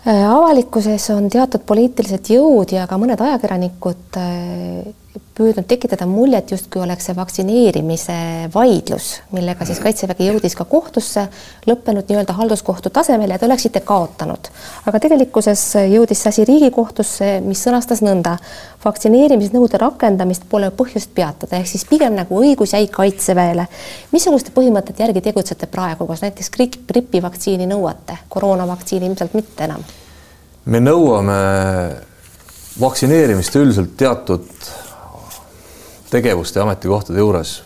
äh, 0.08 0.30
avalikkuses 0.30 1.10
on 1.10 1.30
teatud 1.30 1.66
poliitilised 1.66 2.30
jõud 2.30 2.72
ja 2.72 2.88
ka 2.88 2.98
mõned 3.02 3.22
ajakirjanikud 3.22 4.22
äh, 4.22 4.94
püüdnud 5.36 5.66
tekitada 5.68 6.06
muljet, 6.10 6.52
justkui 6.52 6.82
oleks 6.84 7.10
see 7.10 7.16
vaktsineerimise 7.16 8.16
vaidlus, 8.54 9.10
millega 9.36 9.68
siis 9.68 9.82
Kaitsevägi 9.84 10.30
jõudis 10.30 10.56
ka 10.58 10.66
kohtusse, 10.70 11.26
lõppenud 11.68 12.08
nii-öelda 12.10 12.36
halduskohtu 12.38 12.92
tasemel 12.94 13.34
ja 13.34 13.40
te 13.40 13.48
oleksite 13.48 13.82
kaotanud. 13.86 14.50
aga 14.86 15.02
tegelikkuses 15.04 15.64
jõudis 15.92 16.24
see 16.24 16.32
asi 16.34 16.46
Riigikohtusse, 16.48 17.30
mis 17.46 17.64
sõnastas 17.68 18.04
nõnda, 18.06 18.38
vaktsineerimisnõude 18.86 19.80
rakendamist 19.82 20.48
pole 20.50 20.72
põhjust 20.72 21.12
peatada, 21.16 21.58
ehk 21.60 21.68
siis 21.74 21.86
pigem 21.90 22.16
nagu 22.16 22.40
õigus 22.42 22.74
jäi 22.78 22.88
Kaitseväele. 22.88 23.68
missuguste 24.12 24.52
põhimõtete 24.56 25.04
järgi 25.04 25.22
tegutsete 25.22 25.68
praegu, 25.68 26.08
kas 26.08 26.26
näiteks 26.26 26.52
gripivaktsiini 26.88 27.68
nõuate, 27.68 28.18
koroonavaktsiini 28.30 29.12
ilmselt 29.12 29.34
mitte 29.34 29.64
enam? 29.70 29.84
me 30.66 30.80
nõuame 30.82 31.38
vaktsineerimist 32.82 33.56
üldiselt 33.56 33.94
teatud 33.98 34.46
tegevuste 36.10 36.60
ja 36.60 36.64
ametikohtade 36.64 37.20
juures, 37.20 37.64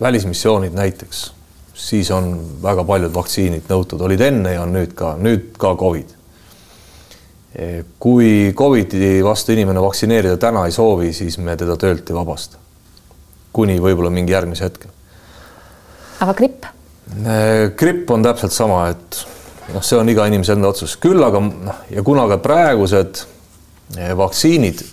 välismissioonid 0.00 0.72
näiteks, 0.72 1.32
siis 1.74 2.10
on 2.10 2.30
väga 2.62 2.84
paljud 2.84 3.14
vaktsiinid 3.14 3.68
nõutud, 3.70 4.02
olid 4.02 4.20
enne 4.20 4.54
ja 4.54 4.62
on 4.62 4.72
nüüd 4.74 4.94
ka, 4.98 5.14
nüüd 5.20 5.52
ka 5.58 5.74
Covid. 5.76 6.14
kui 7.98 8.52
Covidi 8.54 9.24
vastu 9.24 9.52
inimene 9.52 9.80
vaktsineerida 9.82 10.36
täna 10.36 10.66
ei 10.66 10.72
soovi, 10.72 11.12
siis 11.12 11.38
me 11.38 11.56
teda 11.56 11.76
töölt 11.76 12.10
ei 12.10 12.14
vabasta. 12.14 12.56
kuni 13.52 13.80
võib-olla 13.80 14.10
mingi 14.10 14.32
järgmise 14.32 14.64
hetkeni. 14.64 14.92
aga 16.20 16.34
gripp? 16.34 16.66
gripp 17.76 18.10
on 18.10 18.22
täpselt 18.22 18.52
sama, 18.52 18.88
et 18.88 19.26
noh, 19.74 19.82
see 19.82 19.98
on 19.98 20.08
iga 20.08 20.26
inimese 20.26 20.52
enda 20.52 20.68
otsus, 20.68 20.96
küll 20.96 21.24
aga 21.24 21.40
noh, 21.40 21.82
ja 21.90 22.02
kuna 22.02 22.28
ka 22.28 22.38
praegused 22.38 23.24
vaktsiinid 24.16 24.84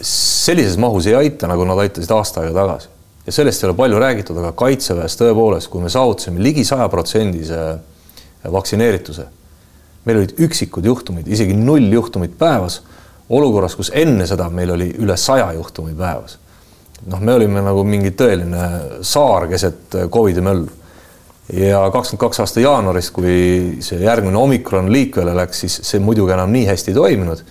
sellises 0.00 0.76
mahus 0.80 1.06
ei 1.06 1.14
aita, 1.14 1.48
nagu 1.50 1.64
nad 1.68 1.78
aitasid 1.84 2.10
aasta 2.10 2.42
aega 2.42 2.54
tagasi. 2.54 2.88
ja 3.26 3.32
sellest 3.32 3.62
ei 3.62 3.68
ole 3.68 3.76
palju 3.76 3.98
räägitud, 3.98 4.38
aga 4.38 4.52
Kaitseväes 4.52 5.16
tõepoolest, 5.16 5.70
kui 5.72 5.80
me 5.82 5.88
saavutasime 5.88 6.42
ligi 6.42 6.64
sajaprotsendise 6.64 7.60
vaktsineerituse, 8.52 9.24
meil 10.04 10.20
olid 10.20 10.34
üksikud 10.44 10.84
juhtumid, 10.84 11.28
isegi 11.32 11.56
null 11.56 11.88
juhtumit 11.92 12.36
päevas, 12.38 12.82
olukorras, 13.32 13.76
kus 13.78 13.90
enne 13.94 14.26
seda 14.28 14.50
meil 14.52 14.74
oli 14.74 14.90
üle 15.00 15.16
saja 15.16 15.52
juhtumi 15.56 15.94
päevas. 15.96 16.38
noh, 17.06 17.20
me 17.20 17.34
olime 17.34 17.60
nagu 17.60 17.82
mingi 17.84 18.14
tõeline 18.16 19.02
saar 19.04 19.48
keset 19.48 19.96
Covidi 20.10 20.40
möllu. 20.40 20.68
ja 21.52 21.88
kakskümmend 21.92 22.20
kaks 22.20 22.40
aasta 22.40 22.60
jaanuarist, 22.60 23.12
kui 23.12 23.78
see 23.80 24.00
järgmine 24.04 24.36
omikron 24.36 24.92
liikvele 24.92 25.34
läks, 25.36 25.60
siis 25.64 25.80
see 25.82 26.00
muidugi 26.00 26.32
enam 26.32 26.52
nii 26.52 26.66
hästi 26.66 26.90
ei 26.90 26.94
toiminud. 26.94 27.44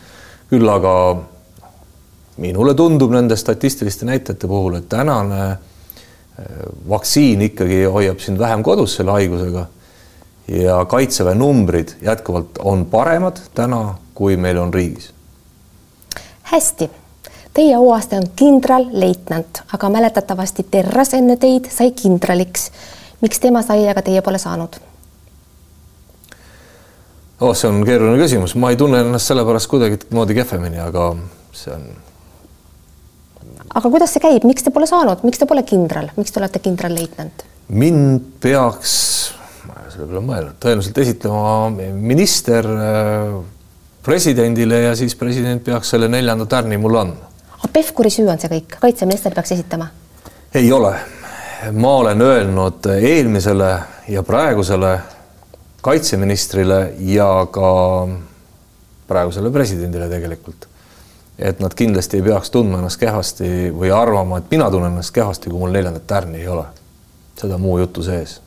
küll 0.50 0.70
aga 0.70 0.94
minule 2.38 2.74
tundub 2.74 3.12
nende 3.12 3.36
statistiliste 3.38 4.06
näitajate 4.06 4.48
puhul, 4.48 4.80
et 4.80 4.90
tänane 4.90 5.42
äh, 5.52 5.58
vaktsiin 6.90 7.42
ikkagi 7.42 7.84
hoiab 7.84 8.20
sind 8.20 8.40
vähem 8.40 8.64
kodus 8.64 8.96
selle 8.96 9.12
haigusega 9.12 9.68
ja 10.48 10.86
kaitseväe 10.86 11.36
numbrid 11.36 11.96
jätkuvalt 12.02 12.58
on 12.60 12.86
paremad 12.86 13.38
täna, 13.56 13.96
kui 14.14 14.38
meil 14.38 14.58
on 14.58 14.74
riigis. 14.74 15.14
hästi, 16.44 16.90
teie 17.54 17.76
auaste 17.76 18.18
on 18.18 18.28
kindralleitnant, 18.36 19.62
aga 19.74 19.90
mäletatavasti 19.90 20.66
Terras 20.72 21.14
enne 21.14 21.38
teid 21.38 21.70
sai 21.72 21.92
kindraliks. 21.92 22.72
miks 23.22 23.40
tema 23.40 23.62
sai, 23.62 23.88
aga 23.90 24.02
teie 24.02 24.22
pole 24.22 24.38
saanud? 24.38 24.76
oh, 27.42 27.56
see 27.56 27.70
on 27.70 27.86
keeruline 27.86 28.24
küsimus, 28.24 28.56
ma 28.56 28.70
ei 28.70 28.78
tunne 28.78 29.00
ennast 29.00 29.32
sellepärast 29.32 29.68
kuidagimoodi 29.68 30.34
kehvemini, 30.34 30.80
aga 30.80 31.16
see 31.52 31.74
on 31.74 31.88
aga 33.74 33.90
kuidas 33.90 34.14
see 34.14 34.24
käib, 34.24 34.46
miks 34.48 34.66
te 34.66 34.74
pole 34.74 34.88
saanud, 34.90 35.24
miks 35.26 35.42
te 35.42 35.48
pole 35.50 35.64
kindral, 35.68 36.12
miks 36.18 36.34
te 36.34 36.42
olete 36.42 36.62
kindralleitnant? 36.64 37.46
mind 37.74 38.26
peaks, 38.44 38.94
ma 39.66 39.78
ei 39.80 39.86
ole 39.86 39.94
selle 39.94 40.08
peale 40.10 40.24
mõelnud, 40.28 40.58
tõenäoliselt 40.62 41.00
esitlema 41.06 41.94
minister 41.96 42.68
äh, 42.68 43.38
presidendile 44.06 44.82
ja 44.90 44.98
siis 45.00 45.16
president 45.18 45.64
peaks 45.64 45.94
selle 45.96 46.10
neljanda 46.12 46.46
tärni 46.50 46.78
mulle 46.78 47.00
andma. 47.06 47.32
aga 47.58 47.72
Pevkuri 47.74 48.12
süü 48.14 48.28
on 48.30 48.42
see 48.42 48.52
kõik, 48.52 48.78
kaitseminister 48.84 49.34
peaks 49.36 49.56
esitama? 49.56 49.90
ei 50.54 50.72
ole. 50.72 50.94
ma 51.72 51.96
olen 52.04 52.22
öelnud 52.22 52.92
eelmisele 53.00 53.72
ja 54.12 54.24
praegusele 54.28 54.98
kaitseministrile 55.84 56.94
ja 57.00 57.32
ka 57.52 57.72
praegusele 59.08 59.52
presidendile 59.52 60.10
tegelikult 60.12 60.68
et 61.40 61.60
nad 61.60 61.74
kindlasti 61.74 62.18
ei 62.18 62.24
peaks 62.24 62.52
tundma 62.52 62.78
ennast 62.78 63.00
kehvasti 63.02 63.72
või 63.74 63.92
arvama, 63.96 64.38
et 64.38 64.52
mina 64.52 64.70
tunnen 64.72 64.92
ennast 64.92 65.14
kehvasti, 65.16 65.50
kui 65.50 65.60
mul 65.60 65.74
neljandat 65.74 66.08
tärni 66.08 66.42
ei 66.42 66.48
ole. 66.48 66.66
seda 67.40 67.58
muu 67.58 67.78
jutu 67.78 68.04
sees. 68.04 68.42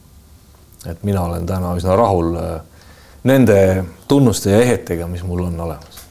et 0.86 1.02
mina 1.02 1.22
olen 1.22 1.46
täna 1.46 1.74
üsna 1.76 1.96
rahul 1.96 2.36
äh, 2.36 2.60
nende 3.24 3.84
tunnuste 4.08 4.50
ja 4.50 4.60
ehetega, 4.60 5.06
mis 5.06 5.22
mul 5.22 5.44
on 5.44 5.60
olemas. 5.60 6.06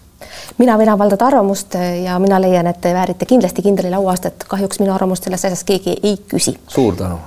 mina 0.57 0.77
võin 0.77 0.91
avaldada 0.91 1.25
arvamust 1.25 1.75
äh, 1.75 2.03
ja 2.03 2.19
mina 2.19 2.41
leian, 2.41 2.67
et 2.67 2.81
te 2.81 2.93
väärite 2.93 3.25
kindlasti 3.25 3.61
kindrali 3.61 3.95
auastet, 3.95 4.43
kahjuks 4.47 4.79
minu 4.79 4.93
arvamust 4.93 5.23
selles 5.23 5.45
asjas 5.45 5.63
keegi 5.63 5.97
ei 6.03 6.17
küsi. 6.27 6.57
suur 6.67 6.95
tänu 6.95 7.19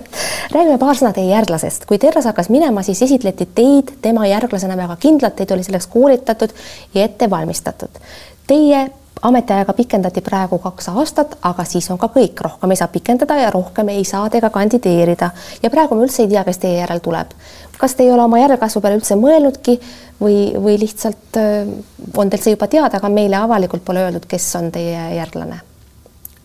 räägime 0.54 0.78
paar 0.78 0.96
sõna 0.98 1.12
teie 1.14 1.30
järglasest. 1.30 1.86
kui 1.86 1.98
Terras 1.98 2.26
hakkas 2.28 2.48
minema, 2.48 2.82
siis 2.82 3.02
esitleti 3.02 3.48
teid 3.54 3.94
tema 4.02 4.26
järglasena 4.26 4.76
väga 4.76 4.96
kindlalt, 5.00 5.36
teid 5.36 5.50
oli 5.54 5.64
selleks 5.66 5.86
koolitatud 5.86 6.52
ja 6.94 7.04
ette 7.04 7.30
valmistatud. 7.30 8.02
Teie 8.50 8.90
ametiajaga 9.22 9.72
pikendati 9.78 10.20
praegu 10.26 10.58
kaks 10.58 10.88
aastat, 10.88 11.36
aga 11.46 11.64
siis 11.68 11.86
on 11.92 11.98
ka 12.00 12.08
kõik, 12.10 12.40
rohkem 12.42 12.72
ei 12.72 12.78
saa 12.80 12.88
pikendada 12.90 13.36
ja 13.38 13.50
rohkem 13.54 13.92
ei 13.92 14.04
saa 14.04 14.30
te 14.30 14.40
ka 14.40 14.50
kandideerida. 14.50 15.30
ja 15.62 15.70
praegu 15.70 15.94
me 15.94 16.06
üldse 16.06 16.24
ei 16.24 16.32
tea, 16.32 16.42
kes 16.44 16.58
teie 16.58 16.80
järel 16.80 16.98
tuleb. 17.04 17.34
kas 17.78 17.94
te 17.94 18.02
ei 18.02 18.12
ole 18.12 18.22
oma 18.22 18.40
järelkasvu 18.40 18.80
peale 18.80 18.98
üldse 18.98 19.14
mõelnudki 19.20 19.76
või, 20.20 20.34
või 20.56 20.80
lihtsalt 20.80 21.36
äh, 21.36 21.70
on 22.16 22.30
teil 22.30 22.42
see 22.42 22.56
juba 22.56 22.66
teada, 22.66 22.96
aga 22.96 23.08
meile 23.08 23.36
avalikult 23.36 23.84
pole 23.84 24.02
öeldud, 24.08 24.26
kes 24.26 24.50
on 24.56 24.72
teie 24.72 25.06
järglane? 25.14 25.60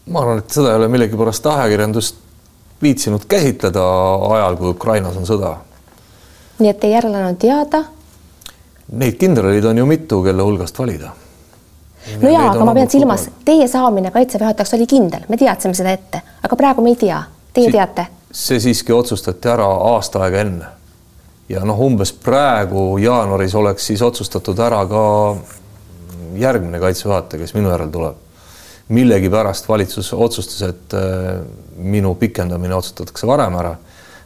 ma 0.06 0.22
arvan, 0.22 0.46
et 0.46 0.52
seda 0.60 0.76
ei 0.76 0.84
ole 0.84 0.91
millegipärast 0.94 1.52
ajakirjandust 1.56 2.24
viitsinud 2.86 3.26
käsitleda 3.26 3.89
ajal, 4.36 4.62
kui 4.62 4.76
Ukrainas 4.76 5.18
on 5.18 5.26
sõda. 5.26 5.58
nii 6.60 6.70
et 6.70 6.80
teie 6.80 7.00
järglane 7.00 7.34
on 7.34 7.38
teada? 7.50 7.86
Neid 8.94 9.18
kindraleid 9.18 9.65
on 9.65 9.78
ju 9.78 9.86
mitu, 9.89 10.22
kelle 10.22 10.44
hulgast 10.44 10.78
valida 10.80 11.15
no 12.22 12.30
jaa, 12.30 12.50
aga 12.52 12.65
ma 12.68 12.74
pean 12.78 12.89
silmas, 12.91 13.30
teie 13.46 13.68
saamine 13.72 14.12
kaitseväe 14.13 14.46
juhatajaks 14.46 14.74
oli 14.78 14.88
kindel, 14.89 15.26
me 15.30 15.38
teadsime 15.38 15.74
seda 15.78 15.94
ette, 15.96 16.22
aga 16.44 16.58
praegu 16.60 16.84
me 16.86 16.94
ei 16.94 17.00
tea, 17.02 17.22
teie 17.54 17.70
si 17.70 17.76
teate? 17.76 18.08
see 18.36 18.60
siiski 18.60 18.94
otsustati 18.94 19.50
ära 19.50 19.68
aasta 19.94 20.26
aega 20.26 20.41
enne. 20.44 20.72
ja 21.50 21.63
noh, 21.65 21.80
umbes 21.88 22.12
praegu 22.13 22.98
jaanuaris 23.02 23.56
oleks 23.56 23.88
siis 23.91 24.02
otsustatud 24.06 24.60
ära 24.60 24.84
ka 24.89 25.04
järgmine 26.36 26.80
kaitseväe 26.80 27.13
juhataja, 27.13 27.41
kes 27.41 27.56
minu 27.58 27.72
järel 27.72 27.91
tuleb. 27.94 28.22
millegipärast 28.89 29.70
valitsus 29.70 30.13
otsustas, 30.13 30.62
et 30.70 30.94
äh, 30.94 31.41
minu 31.78 32.15
pikendamine 32.15 32.76
otsustatakse 32.76 33.28
varem 33.28 33.56
ära. 33.56 33.76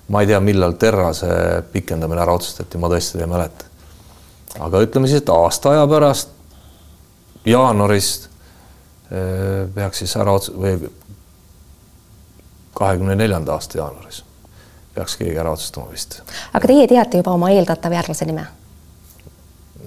ma 0.07 0.21
ei 0.21 0.27
tea, 0.27 0.39
millal 0.39 0.73
Terrase 0.73 1.63
pikendamine 1.71 2.21
ära 2.21 2.33
otsustati, 2.33 2.77
ma 2.77 2.89
tõesti 2.89 3.21
ei 3.21 3.27
mäleta. 3.29 3.65
aga 4.59 4.81
ütleme 4.81 5.07
siis, 5.07 5.21
et 5.21 5.29
aasta 5.29 5.69
aja 5.69 5.87
pärast 5.87 6.38
jaanuarist 7.45 8.29
eh, 9.11 9.67
peaks 9.75 10.03
siis 10.03 10.15
ära 10.17 10.33
ots- 10.37 10.51
või 10.53 10.91
kahekümne 12.73 13.15
neljanda 13.15 13.53
aasta 13.53 13.77
jaanuaris 13.77 14.23
peaks 14.95 15.17
keegi 15.17 15.37
ära 15.37 15.51
otsustama 15.51 15.91
vist. 15.91 16.21
aga 16.53 16.67
teie 16.67 16.87
teate 16.87 17.21
juba 17.21 17.31
oma 17.37 17.51
eeldatava 17.55 17.99
järglase 17.99 18.25
nime? 18.25 18.47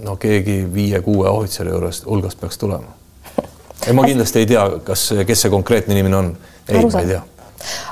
no 0.02 0.16
keegi 0.16 0.62
viie-kuue 0.74 1.28
ohvitseri 1.28 1.70
juurest 1.70 2.06
hulgast 2.06 2.40
peaks 2.40 2.58
tulema. 2.58 2.94
ei, 3.86 3.92
ma 3.92 4.04
kindlasti 4.04 4.38
ei 4.38 4.46
tea, 4.46 4.64
kas, 4.84 5.10
kes 5.26 5.46
see 5.46 5.50
konkreetne 5.50 5.94
inimene 5.98 6.16
on. 6.16 6.32
ei, 6.68 6.86
ma 6.86 7.00
ei 7.00 7.06
tea 7.14 7.22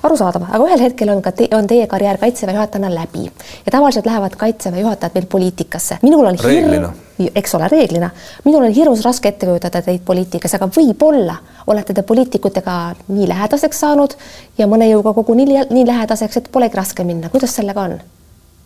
arusaadav, 0.02 0.46
aga 0.48 0.64
ühel 0.68 0.84
hetkel 0.84 1.12
on 1.12 1.22
ka 1.22 1.32
te, 1.36 1.48
on 1.56 1.66
teie 1.70 1.86
karjäär 1.90 2.18
kaitseväe 2.18 2.54
juhatajana 2.54 2.94
läbi 2.94 3.24
ja 3.66 3.72
tavaliselt 3.72 4.06
lähevad 4.06 4.36
kaitseväe 4.36 4.80
juhatajad 4.80 5.14
veel 5.14 5.26
poliitikasse. 5.26 5.98
minul 6.02 6.26
on 6.26 6.38
reeglina. 6.44 6.92
eks 7.34 7.54
ole, 7.54 7.68
reeglina. 7.68 8.10
minul 8.44 8.64
on 8.64 8.72
hirmus 8.72 9.04
raske 9.04 9.28
ette 9.28 9.46
kujutada 9.46 9.82
teid 9.82 10.00
poliitikas, 10.04 10.54
aga 10.54 10.66
võib-olla 10.76 11.36
olete 11.66 11.94
te 11.94 12.02
poliitikutega 12.02 12.94
nii 13.08 13.28
lähedaseks 13.28 13.80
saanud 13.80 14.16
ja 14.58 14.66
mõne 14.66 14.88
jõuga 14.90 15.14
koguni 15.14 15.46
nii, 15.46 15.66
nii 15.70 15.86
lähedaseks, 15.86 16.36
et 16.36 16.52
polegi 16.52 16.76
raske 16.76 17.04
minna. 17.04 17.28
kuidas 17.28 17.54
sellega 17.56 17.88
on? 17.88 18.00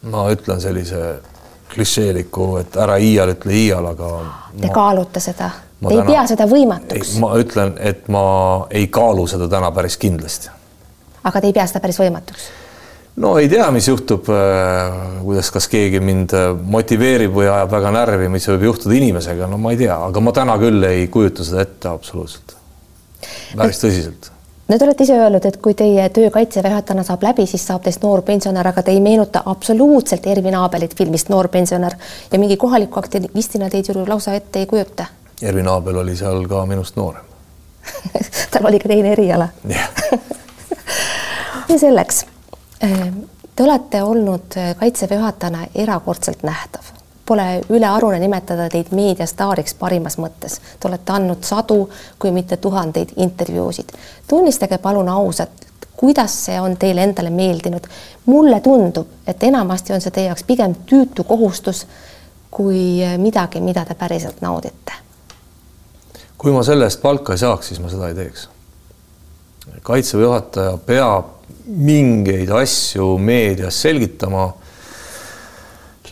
ma 0.03 0.27
ütlen 0.33 0.61
sellise 0.61 1.15
klišeeliku, 1.75 2.57
et 2.63 2.77
ära 2.77 2.97
iial 3.03 3.35
ütle 3.35 3.55
iial, 3.57 3.87
aga 3.95 4.11
Te 4.55 4.69
ma... 4.69 4.75
kaalute 4.75 5.21
seda? 5.21 5.51
Te 5.81 5.89
täna... 5.89 6.01
ei 6.01 6.07
pea 6.13 6.27
seda 6.31 6.47
võimatuks? 6.51 7.17
ma 7.23 7.33
ütlen, 7.41 7.75
et 7.81 8.07
ma 8.13 8.27
ei 8.71 8.87
kaalu 8.93 9.27
seda 9.31 9.49
täna 9.51 9.73
päris 9.75 9.99
kindlasti 10.01 10.53
aga 11.25 11.41
te 11.41 11.51
ei 11.51 11.57
pea 11.57 11.67
seda 11.71 11.83
päris 11.85 12.01
võimatuks? 12.01 12.53
no 13.17 13.39
ei 13.39 13.49
tea, 13.49 13.71
mis 13.71 13.89
juhtub, 13.89 14.29
äh, 14.33 15.23
kuidas, 15.23 15.51
kas 15.55 15.69
keegi 15.71 16.01
mind 16.03 16.35
äh, 16.35 16.51
motiveerib 16.77 17.35
või 17.35 17.47
ajab 17.47 17.75
väga 17.77 17.95
närvi, 17.95 18.29
mis 18.33 18.49
võib 18.51 18.69
juhtuda 18.71 18.97
inimesega, 18.99 19.49
no 19.51 19.59
ma 19.61 19.75
ei 19.75 19.81
tea, 19.85 19.97
aga 20.09 20.23
ma 20.23 20.35
täna 20.35 20.57
küll 20.63 20.83
ei 20.89 21.07
kujuta 21.13 21.47
seda 21.47 21.63
ette 21.63 21.91
absoluutselt. 21.93 22.57
päris 23.55 23.83
tõsiselt. 23.83 24.31
no 24.69 24.79
te 24.79 24.89
olete 24.89 25.07
ise 25.07 25.19
öelnud, 25.21 25.47
et 25.47 25.61
kui 25.63 25.79
teie 25.79 26.09
töö 26.17 26.31
kaitseväe 26.35 26.75
juhatajana 26.75 27.07
saab 27.07 27.23
läbi, 27.29 27.47
siis 27.47 27.67
saab 27.67 27.87
teist 27.87 28.03
noor 28.03 28.25
pensionär, 28.27 28.73
aga 28.73 28.83
te 28.83 28.95
ei 28.95 29.03
meenuta 29.05 29.45
absoluutselt 29.47 30.27
Ervin 30.27 30.59
Aabelit 30.59 30.97
filmist 30.99 31.31
Noor 31.31 31.49
pensionär 31.49 31.95
ja 32.33 32.39
mingi 32.39 32.57
kohaliku 32.57 32.99
aktivistina 32.99 33.71
teid 33.71 33.93
ju 33.95 34.07
lausa 34.09 34.35
ette 34.35 34.65
ei 34.65 34.67
kujuta. 34.67 35.07
Ervin 35.43 35.69
Aabel 35.69 36.03
oli 36.03 36.17
seal 36.17 36.49
ka 36.51 36.67
minust 36.67 36.97
noorem 36.99 37.23
tal 38.51 38.67
oli 38.67 38.79
ka 38.81 38.89
teine 38.89 39.13
eriala. 39.13 39.53
jah 39.69 39.93
see 41.69 41.79
selleks. 41.79 42.27
Ehm, 42.81 43.19
te 43.57 43.63
olete 43.63 44.03
olnud 44.03 44.57
äh, 44.57 44.77
Kaitseväe 44.77 45.19
juhatajana 45.19 45.67
erakordselt 45.75 46.43
nähtav. 46.43 46.83
Pole 47.27 47.61
ülearune 47.73 48.19
nimetada 48.19 48.69
teid 48.69 48.91
meediastaariks 48.93 49.75
parimas 49.81 50.19
mõttes. 50.21 50.59
Te 50.81 50.89
olete 50.89 51.13
andnud 51.13 51.45
sadu, 51.45 51.89
kui 52.19 52.31
mitte 52.31 52.57
tuhandeid 52.57 53.15
intervjuusid. 53.17 53.93
tunnistage 54.29 54.79
palun 54.79 55.09
ausalt, 55.09 55.65
kuidas 55.97 56.45
see 56.45 56.61
on 56.61 56.77
teile 56.77 57.03
endale 57.03 57.31
meeldinud. 57.31 57.87
mulle 58.27 58.61
tundub, 58.61 59.07
et 59.27 59.43
enamasti 59.43 59.93
on 59.93 60.01
see 60.01 60.11
teie 60.11 60.27
jaoks 60.27 60.45
pigem 60.45 60.75
tüütu 60.75 61.25
kohustus 61.25 61.87
kui 62.51 63.05
äh, 63.05 63.19
midagi, 63.19 63.61
mida 63.61 63.85
te 63.85 63.95
päriselt 63.95 64.41
naudite. 64.41 64.93
kui 66.39 66.53
ma 66.53 66.63
selle 66.63 66.85
eest 66.85 67.01
palka 67.01 67.33
ei 67.33 67.39
saaks, 67.39 67.69
siis 67.69 67.81
ma 67.81 67.89
seda 67.89 68.09
ei 68.09 68.15
teeks. 68.15 68.49
Kaitseväe 69.83 70.25
juhataja 70.25 70.77
peab 70.87 71.33
mingeid 71.67 72.51
asju 72.51 73.19
meedias 73.19 73.83
selgitama. 73.83 74.53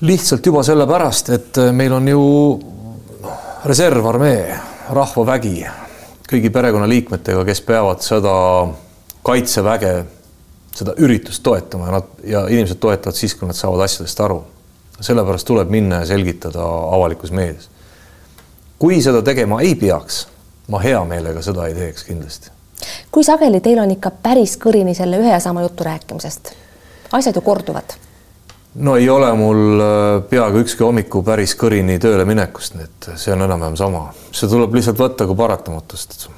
lihtsalt 0.00 0.46
juba 0.46 0.62
sellepärast, 0.66 1.28
et 1.30 1.58
meil 1.72 1.92
on 1.92 2.08
ju 2.08 2.22
noh, 3.22 3.42
reservarmee, 3.64 4.56
rahvavägi 4.90 5.66
kõigi 6.32 6.50
perekonnaliikmetega, 6.50 7.44
kes 7.44 7.60
peavad 7.60 8.02
seda 8.02 8.32
kaitseväge, 9.22 9.92
seda 10.74 10.94
üritust 10.98 11.42
toetama 11.44 11.86
ja 11.86 11.92
nad 11.92 12.24
ja 12.24 12.42
inimesed 12.48 12.80
toetavad 12.82 13.14
siis, 13.14 13.36
kui 13.36 13.46
nad 13.46 13.58
saavad 13.58 13.84
asjadest 13.84 14.20
aru. 14.20 14.42
sellepärast 15.02 15.46
tuleb 15.46 15.70
minna 15.70 16.02
ja 16.02 16.06
selgitada 16.06 16.64
avalikus 16.96 17.30
meedias. 17.30 17.68
kui 18.78 19.02
seda 19.02 19.22
tegema 19.22 19.60
ei 19.60 19.74
peaks, 19.74 20.26
ma 20.68 20.80
hea 20.80 21.04
meelega 21.04 21.42
seda 21.42 21.66
ei 21.66 21.74
teeks 21.74 22.04
kindlasti 22.04 22.50
kui 23.12 23.24
sageli 23.24 23.60
teil 23.60 23.80
on 23.82 23.90
ikka 23.94 24.10
päris 24.22 24.56
kõrini 24.60 24.94
selle 24.96 25.20
ühe 25.22 25.32
ja 25.32 25.40
sama 25.40 25.62
jutu 25.62 25.84
rääkimisest? 25.84 26.54
asjad 27.12 27.36
ju 27.36 27.40
korduvad. 27.40 27.94
no 28.74 28.96
ei 28.96 29.08
ole 29.10 29.32
mul 29.36 29.80
äh, 29.80 30.22
peaaegu 30.30 30.62
ükski 30.64 30.84
hommiku 30.84 31.22
päris 31.22 31.56
kõrini 31.60 31.98
tööle 32.00 32.24
minekust, 32.24 32.76
nii 32.76 32.88
et 32.88 33.10
see 33.20 33.34
on 33.34 33.44
enam-vähem 33.44 33.76
sama, 33.76 34.06
see 34.32 34.48
tuleb 34.48 34.74
lihtsalt 34.74 34.98
võtta 34.98 35.26
kui 35.28 35.36
paratamatust. 35.36 36.28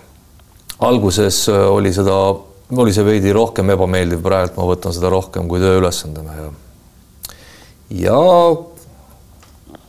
alguses 0.81 1.45
äh, 1.49 1.67
oli 1.71 1.93
seda, 1.95 2.17
oli 2.77 2.93
see 2.93 3.07
veidi 3.07 3.33
rohkem 3.33 3.71
ebameeldiv, 3.77 4.23
praegu 4.23 4.59
ma 4.59 4.71
võtan 4.73 4.97
seda 4.97 5.13
rohkem 5.15 5.49
kui 5.49 5.63
tööülesandena 5.63 6.39
ja 6.41 6.51
ja 7.95 8.19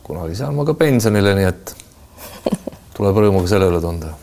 kunagi 0.06 0.38
saan 0.38 0.54
ma 0.54 0.64
ka 0.64 0.76
pensionile, 0.78 1.34
nii 1.34 1.48
et 1.50 1.74
tuleb 2.94 3.18
rõõmuga 3.24 3.50
selle 3.50 3.66
üle 3.72 3.82
tunda 3.82 4.14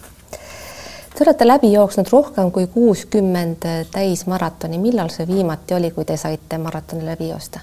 Te 1.13 1.23
olete 1.23 1.47
läbi 1.47 1.73
jooksnud 1.73 2.08
rohkem 2.12 2.52
kui 2.52 2.67
kuuskümmend 2.67 3.65
täismaratoni, 3.91 4.78
millal 4.82 5.10
see 5.13 5.28
viimati 5.30 5.76
oli, 5.78 5.91
kui 5.93 6.06
te 6.10 6.17
saite 6.17 6.58
maratoni 6.58 7.06
läbi 7.06 7.30
joosta? 7.30 7.60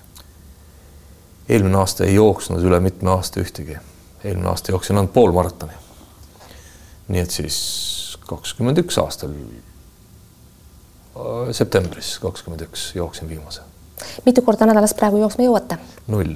eelmine 1.51 1.79
aasta 1.79 2.05
ei 2.07 2.15
jooksnud 2.15 2.63
üle 2.63 2.81
mitme 2.81 3.11
aasta 3.11 3.41
ühtegi, 3.43 3.77
eelmine 4.25 4.49
aasta 4.53 4.73
jooksin 4.73 4.97
ainult 5.01 5.13
pool 5.13 5.33
maratoni. 5.35 5.73
nii 7.09 7.21
et 7.25 7.31
siis 7.35 7.57
kakskümmend 8.31 8.79
üks 8.85 8.99
aastal, 9.03 9.31
äh, 9.35 9.41
septembris 11.51 12.19
kakskümmend 12.23 12.61
üks 12.69 12.95
jooksin 12.95 13.29
viimase. 13.29 13.61
mitu 14.27 14.43
korda 14.43 14.67
nädalas 14.71 14.95
praegu 14.95 15.17
jooksma 15.19 15.45
jõuate? 15.45 15.79
null. 16.07 16.35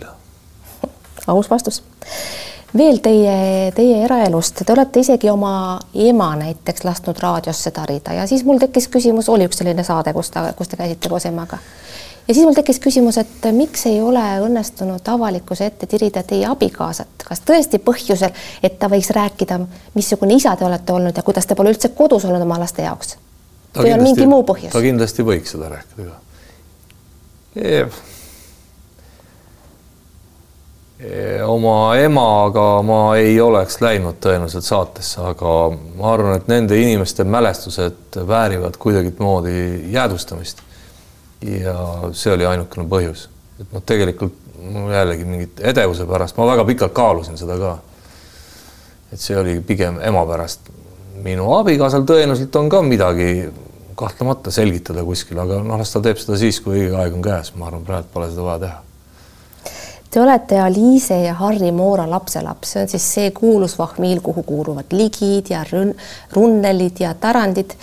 aus 1.36 1.50
vastus 1.50 1.82
veel 2.76 2.98
teie, 3.02 3.72
teie 3.74 4.02
eraelust, 4.04 4.62
te 4.66 4.72
olete 4.72 5.02
isegi 5.04 5.30
oma 5.30 5.78
ema 5.94 6.34
näiteks 6.40 6.84
lasknud 6.84 7.18
raadiosse 7.22 7.70
tarida 7.70 8.12
ja 8.18 8.26
siis 8.26 8.44
mul 8.44 8.58
tekkis 8.62 8.88
küsimus, 8.88 9.28
oli 9.28 9.46
üks 9.48 9.60
selline 9.62 9.84
saade, 9.86 10.12
kus 10.12 10.30
ta, 10.34 10.48
kus 10.56 10.70
te 10.70 10.78
käisite 10.80 11.08
koos 11.08 11.26
emaga. 11.30 11.58
ja 12.28 12.34
siis 12.34 12.44
mul 12.44 12.56
tekkis 12.56 12.80
küsimus, 12.82 13.18
et 13.18 13.46
miks 13.52 13.86
ei 13.86 14.00
ole 14.02 14.24
õnnestunud 14.46 15.12
avalikkuse 15.14 15.66
ette 15.70 15.86
tirida 15.86 16.22
teie 16.22 16.46
abikaasat, 16.50 17.26
kas 17.28 17.44
tõesti 17.46 17.78
põhjusel, 17.78 18.34
et 18.62 18.78
ta 18.78 18.90
võiks 18.90 19.10
rääkida, 19.14 19.60
missugune 19.94 20.34
isa 20.34 20.56
te 20.56 20.66
olete 20.66 20.92
olnud 20.92 21.16
ja 21.16 21.22
kuidas 21.22 21.46
te 21.46 21.54
pole 21.54 21.74
üldse 21.74 21.92
kodus 21.94 22.24
olnud 22.24 22.42
oma 22.42 22.58
laste 22.62 22.82
jaoks? 22.82 23.16
või 23.78 23.94
on 23.94 24.02
mingi 24.02 24.26
muu 24.26 24.42
põhjus? 24.46 24.72
ta 24.74 24.82
kindlasti 24.82 25.26
võiks 25.26 25.54
seda 25.54 25.70
rääkida 25.76 26.10
ka 26.10 26.20
oma 31.46 31.96
emaga 32.00 32.82
ma 32.86 33.00
ei 33.18 33.36
oleks 33.40 33.80
läinud 33.82 34.16
tõenäoliselt 34.24 34.64
saatesse, 34.64 35.20
aga 35.20 35.54
ma 35.98 36.12
arvan, 36.14 36.38
et 36.38 36.46
nende 36.48 36.78
inimeste 36.80 37.26
mälestused 37.28 38.18
väärivad 38.28 38.78
kuidagimoodi 38.80 39.92
jäädvustamist. 39.92 40.62
ja 41.44 41.74
see 42.16 42.32
oli 42.32 42.46
ainukene 42.46 42.86
põhjus, 42.88 43.26
et 43.60 43.72
noh, 43.72 43.82
tegelikult 43.84 44.38
mul 44.64 44.94
jällegi 44.94 45.26
mingit 45.28 45.60
edevuse 45.60 46.06
pärast, 46.08 46.38
ma 46.38 46.46
väga 46.48 46.64
pikalt 46.64 46.94
kaalusin 46.96 47.36
seda 47.38 47.58
ka. 47.60 47.74
et 49.12 49.20
see 49.20 49.36
oli 49.36 49.58
pigem 49.60 50.00
ema 50.00 50.24
pärast. 50.26 50.72
minu 51.24 51.52
abikaasal 51.58 52.08
tõenäoliselt 52.08 52.56
on 52.56 52.68
ka 52.68 52.82
midagi 52.82 53.50
kahtlemata 53.94 54.50
selgitada 54.50 55.04
kuskil, 55.04 55.38
aga 55.38 55.60
noh, 55.62 55.78
las 55.78 55.92
ta 55.92 56.00
teeb 56.00 56.18
seda 56.18 56.38
siis, 56.40 56.60
kui 56.64 56.80
õige 56.80 56.96
aeg 56.96 57.14
on 57.14 57.22
käes, 57.22 57.52
ma 57.54 57.68
arvan, 57.68 57.84
praegu 57.84 58.08
pole 58.14 58.32
seda 58.32 58.48
vaja 58.48 58.64
teha 58.66 58.83
Te 60.14 60.20
olete 60.20 60.60
Aliise 60.60 61.16
ja 61.24 61.32
Harri 61.34 61.72
Moora 61.72 62.04
lapselaps, 62.10 62.70
see 62.70 62.82
on 62.84 62.90
siis 62.92 63.06
see 63.16 63.30
kuulus 63.34 63.72
vahmiil, 63.78 64.20
kuhu 64.22 64.44
kuuluvad 64.46 64.92
ligid 64.94 65.50
ja 65.50 65.64
rün-, 65.66 65.90
runnelid 66.32 67.00
ja 67.02 67.14
tarandid. 67.18 67.74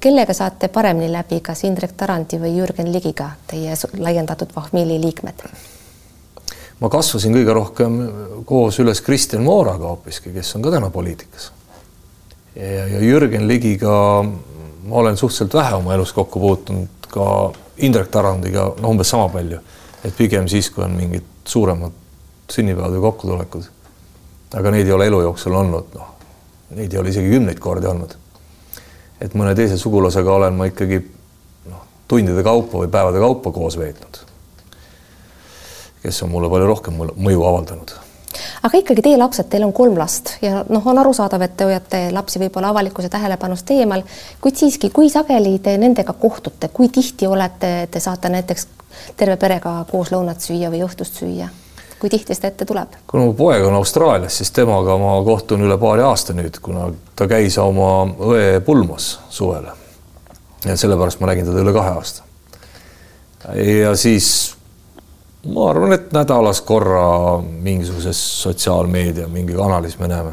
kellega 0.00 0.34
saate 0.34 0.68
paremini 0.68 1.12
läbi, 1.12 1.38
kas 1.40 1.62
Indrek 1.64 1.94
Tarandi 1.96 2.40
või 2.42 2.56
Jürgen 2.56 2.90
Ligiga, 2.92 3.28
teie 3.46 3.76
laiendatud 3.98 4.50
vahmiili 4.56 4.98
liikmed? 5.04 5.46
ma 6.80 6.90
kasvasin 6.90 7.38
kõige 7.38 7.54
rohkem 7.54 7.96
koos 8.44 8.80
üles 8.82 9.00
Kristjan 9.00 9.46
Mooraga 9.46 9.94
hoopiski, 9.94 10.34
kes 10.34 10.56
on 10.58 10.66
ka 10.66 10.74
täna 10.74 10.90
poliitikas. 10.90 11.52
ja, 12.56 13.00
Jürgen 13.06 13.46
Ligiga 13.46 14.24
ma 14.82 14.96
olen 14.96 15.16
suhteliselt 15.16 15.54
vähe 15.54 15.74
oma 15.78 15.94
elus 15.94 16.12
kokku 16.12 16.40
puutunud, 16.40 17.06
ka 17.08 17.52
Indrek 17.76 18.10
Tarandiga 18.10 18.72
no 18.82 18.96
umbes 18.96 19.14
sama 19.14 19.28
palju, 19.28 19.62
et 20.04 20.16
pigem 20.16 20.48
siis, 20.48 20.74
kui 20.74 20.84
on 20.84 20.98
mingid 20.98 21.37
suuremad 21.48 21.92
sünnipäevad 22.52 22.96
või 22.96 23.04
kokkutulekud. 23.08 23.68
aga 24.54 24.70
neid 24.70 24.86
ei 24.86 24.92
ole 24.92 25.06
elu 25.06 25.20
jooksul 25.26 25.54
olnud, 25.54 25.92
noh, 25.94 26.14
neid 26.76 26.92
ei 26.92 27.00
ole 27.00 27.12
isegi 27.12 27.30
kümneid 27.30 27.60
kordi 27.60 27.86
olnud. 27.86 28.16
et 29.20 29.34
mõne 29.34 29.54
teise 29.54 29.78
sugulasega 29.78 30.32
olen 30.32 30.54
ma 30.54 30.68
ikkagi 30.70 31.00
noh, 31.68 31.84
tundide 32.08 32.42
kaupa 32.42 32.84
või 32.84 32.88
päevade 32.88 33.20
kaupa 33.20 33.52
koos 33.52 33.78
veetnud. 33.78 34.20
kes 36.02 36.22
on 36.22 36.30
mulle 36.30 36.50
palju 36.50 36.66
rohkem 36.66 37.00
mõju 37.16 37.44
avaldanud 37.44 37.96
aga 38.62 38.78
ikkagi 38.78 39.02
teie 39.02 39.18
lapsed, 39.18 39.48
teil 39.50 39.64
on 39.66 39.72
kolm 39.72 39.98
last 39.98 40.36
ja 40.42 40.62
noh, 40.68 40.86
on 40.86 40.98
arusaadav, 40.98 41.42
et 41.42 41.56
te 41.56 41.68
hoiate 41.68 42.00
lapsi 42.14 42.40
võib-olla 42.42 42.72
avalikkuse 42.72 43.08
tähelepanust 43.12 43.70
eemal, 43.74 44.04
kuid 44.40 44.56
siiski, 44.56 44.90
kui 44.94 45.10
sageli 45.10 45.58
te 45.64 45.76
nendega 45.78 46.12
kohtute, 46.12 46.68
kui 46.72 46.88
tihti 46.92 47.26
olete, 47.26 47.88
te 47.90 48.00
saate 48.00 48.28
näiteks 48.32 48.66
terve 49.16 49.36
perega 49.36 49.84
koos 49.90 50.12
lõunat 50.12 50.44
süüa 50.44 50.70
või 50.72 50.84
õhtust 50.86 51.20
süüa? 51.22 51.48
kui 51.98 52.10
tihti 52.10 52.34
seda 52.34 52.52
ette 52.52 52.66
tuleb? 52.66 52.94
kuna 53.10 53.24
mu 53.26 53.34
poeg 53.34 53.64
on 53.66 53.74
Austraalias, 53.74 54.36
siis 54.38 54.52
temaga 54.54 54.98
ma 55.00 55.16
kohtun 55.26 55.64
üle 55.66 55.78
paari 55.78 56.04
aasta 56.06 56.34
nüüd, 56.36 56.60
kuna 56.62 56.88
ta 57.18 57.26
käis 57.30 57.58
oma 57.58 58.06
õe 58.06 58.60
pulmas 58.64 59.16
suvel. 59.30 59.66
ja 60.64 60.76
sellepärast 60.76 61.20
ma 61.20 61.32
nägin 61.32 61.48
teda 61.48 61.64
üle 61.64 61.74
kahe 61.74 61.96
aasta. 61.96 62.22
ja 63.54 63.96
siis 63.96 64.54
ma 65.46 65.70
arvan, 65.70 65.92
et 65.92 66.12
nädalas 66.12 66.60
korra 66.60 67.38
mingisuguses 67.42 68.22
sotsiaalmeedia 68.42 69.28
mingi 69.28 69.58
kanalis 69.58 69.98
me 69.98 70.08
näeme. 70.08 70.32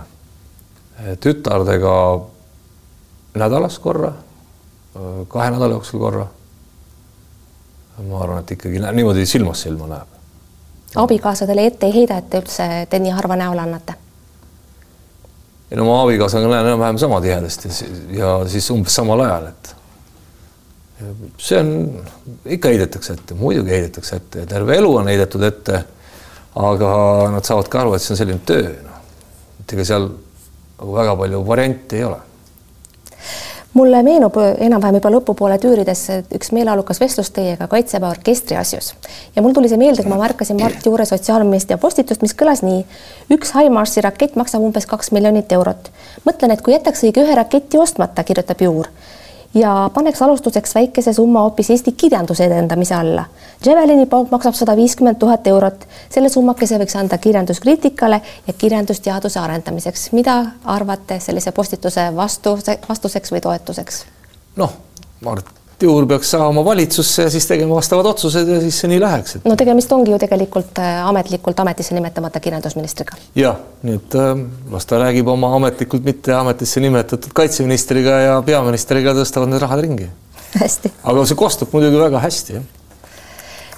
tütardega 1.19 1.95
nädalas 3.35 3.79
korra, 3.79 4.13
kahe 5.27 5.51
nädala 5.51 5.79
jooksul 5.79 5.99
korra 5.99 6.27
ma 8.03 8.23
arvan, 8.23 8.43
et 8.43 8.51
ikkagi 8.51 8.81
niimoodi 8.83 9.25
silmast 9.25 9.67
silma 9.67 9.87
näeb. 9.87 10.17
abikaasadele 10.95 11.65
ette 11.65 11.87
ei 11.87 11.95
heida, 12.01 12.17
et 12.17 12.29
te 12.29 12.41
üldse 12.43 12.67
te 12.89 12.99
nii 12.99 13.13
harva 13.15 13.37
näole 13.39 13.61
annate? 13.61 13.95
ei 15.71 15.79
no 15.79 15.87
ma 15.87 16.01
abikaasaga 16.03 16.51
näen 16.51 16.69
enam-vähem 16.73 16.99
sama 17.01 17.21
tihedasti 17.21 17.71
ja 18.17 18.37
siis 18.51 18.69
umbes 18.75 18.95
samal 18.95 19.23
ajal, 19.25 19.47
et 19.53 19.75
see 21.37 21.59
on, 21.59 21.71
ikka 22.57 22.71
heidetakse 22.71 23.15
ette, 23.15 23.35
muidugi 23.39 23.73
heidetakse 23.73 24.19
ette, 24.21 24.45
terve 24.49 24.77
elu 24.79 24.93
on 25.01 25.11
heidetud 25.11 25.43
ette. 25.43 25.83
aga 26.55 26.89
nad 27.33 27.43
saavad 27.43 27.67
ka 27.67 27.81
aru, 27.81 27.95
et 27.95 28.03
see 28.03 28.13
on 28.13 28.19
selline 28.21 28.39
töö, 28.47 28.69
noh, 28.83 29.01
et 29.59 29.73
ega 29.75 29.83
seal 29.87 30.05
nagu 30.77 30.93
väga 30.95 31.15
palju 31.19 31.41
variante 31.47 31.97
ei 31.99 32.05
ole 32.07 32.19
mulle 33.75 33.99
meenub 34.03 34.37
enam-vähem 34.39 34.97
juba 34.99 35.11
lõpupoole 35.17 35.57
tüürides 35.59 36.01
üks 36.35 36.51
meeleolukas 36.55 37.01
vestlus 37.03 37.31
teiega 37.35 37.67
Kaitseväe 37.71 38.09
orkestri 38.09 38.55
asjus 38.57 38.93
ja 39.35 39.43
mul 39.43 39.53
tuli 39.53 39.69
see 39.71 39.79
meelde, 39.81 40.03
kui 40.03 40.11
ma 40.13 40.21
märkasin 40.21 40.59
Mart 40.61 40.85
Juure 40.87 41.05
sotsiaalmeedia 41.05 41.77
postitust, 41.81 42.23
mis 42.23 42.35
kõlas 42.39 42.63
nii. 42.65 42.85
üks 43.35 43.51
HIMARS-i 43.57 44.05
rakett 44.05 44.39
maksab 44.39 44.63
umbes 44.63 44.87
kaks 44.87 45.11
miljonit 45.11 45.51
eurot. 45.51 45.91
mõtlen, 46.25 46.55
et 46.55 46.63
kui 46.63 46.73
jätaks 46.73 47.03
õige 47.03 47.27
ühe 47.27 47.35
raketi 47.35 47.81
ostmata, 47.81 48.23
kirjutab 48.23 48.63
Juur 48.63 48.91
ja 49.55 49.89
paneks 49.93 50.21
alustuseks 50.21 50.75
väikese 50.75 51.13
summa 51.13 51.41
hoopis 51.41 51.69
Eesti 51.69 51.91
kirjanduse 51.91 52.45
edendamise 52.45 52.95
alla. 52.95 53.25
Javelini 53.65 54.05
pauk 54.05 54.31
maksab 54.31 54.53
sada 54.53 54.75
viiskümmend 54.75 55.19
tuhat 55.19 55.47
eurot, 55.47 55.87
selle 56.09 56.29
summakese 56.29 56.79
võiks 56.81 56.97
anda 56.99 57.17
kirjanduskriitikale 57.17 58.21
ja 58.47 58.53
kirjandusteaduse 58.53 59.39
arendamiseks. 59.39 60.11
mida 60.11 60.45
arvate 60.63 61.19
sellise 61.19 61.51
postituse 61.51 62.15
vastu, 62.15 62.57
vastuseks 62.89 63.31
või 63.31 63.41
toetuseks? 63.41 64.05
noh, 64.55 64.73
Mart 65.21 65.54
juhul 65.81 66.07
peaks 66.07 66.31
saama 66.35 66.63
valitsusse 66.65 67.25
ja 67.25 67.29
siis 67.29 67.47
tegema 67.47 67.75
vastavad 67.75 68.05
otsused 68.11 68.47
ja 68.47 68.59
siis 68.63 68.79
see 68.81 68.91
nii 68.91 68.99
läheks 69.03 69.37
et.... 69.39 69.47
no 69.49 69.57
tegemist 69.59 69.91
ongi 69.95 70.13
ju 70.13 70.19
tegelikult 70.21 70.79
äh, 70.83 71.01
ametlikult 71.09 71.59
ametisse 71.59 71.95
nimetamata 71.97 72.39
kirjandusministriga. 72.39 73.19
jah, 73.35 73.59
nii 73.83 73.99
et 73.99 74.17
äh, 74.21 74.31
las 74.71 74.87
ta 74.89 75.01
räägib 75.01 75.27
oma 75.31 75.51
ametlikult 75.57 76.07
mitte 76.07 76.35
ametisse 76.37 76.83
nimetatud 76.83 77.35
kaitseministriga 77.35 78.21
ja 78.27 78.39
peaministriga 78.45 79.15
tõstavad 79.17 79.51
need 79.51 79.63
rahad 79.63 79.83
ringi. 79.83 80.09
hästi. 80.63 80.93
aga 81.03 81.27
see 81.27 81.39
kostab 81.43 81.75
muidugi 81.75 82.01
väga 82.07 82.23
hästi, 82.23 82.59
jah 82.59 82.84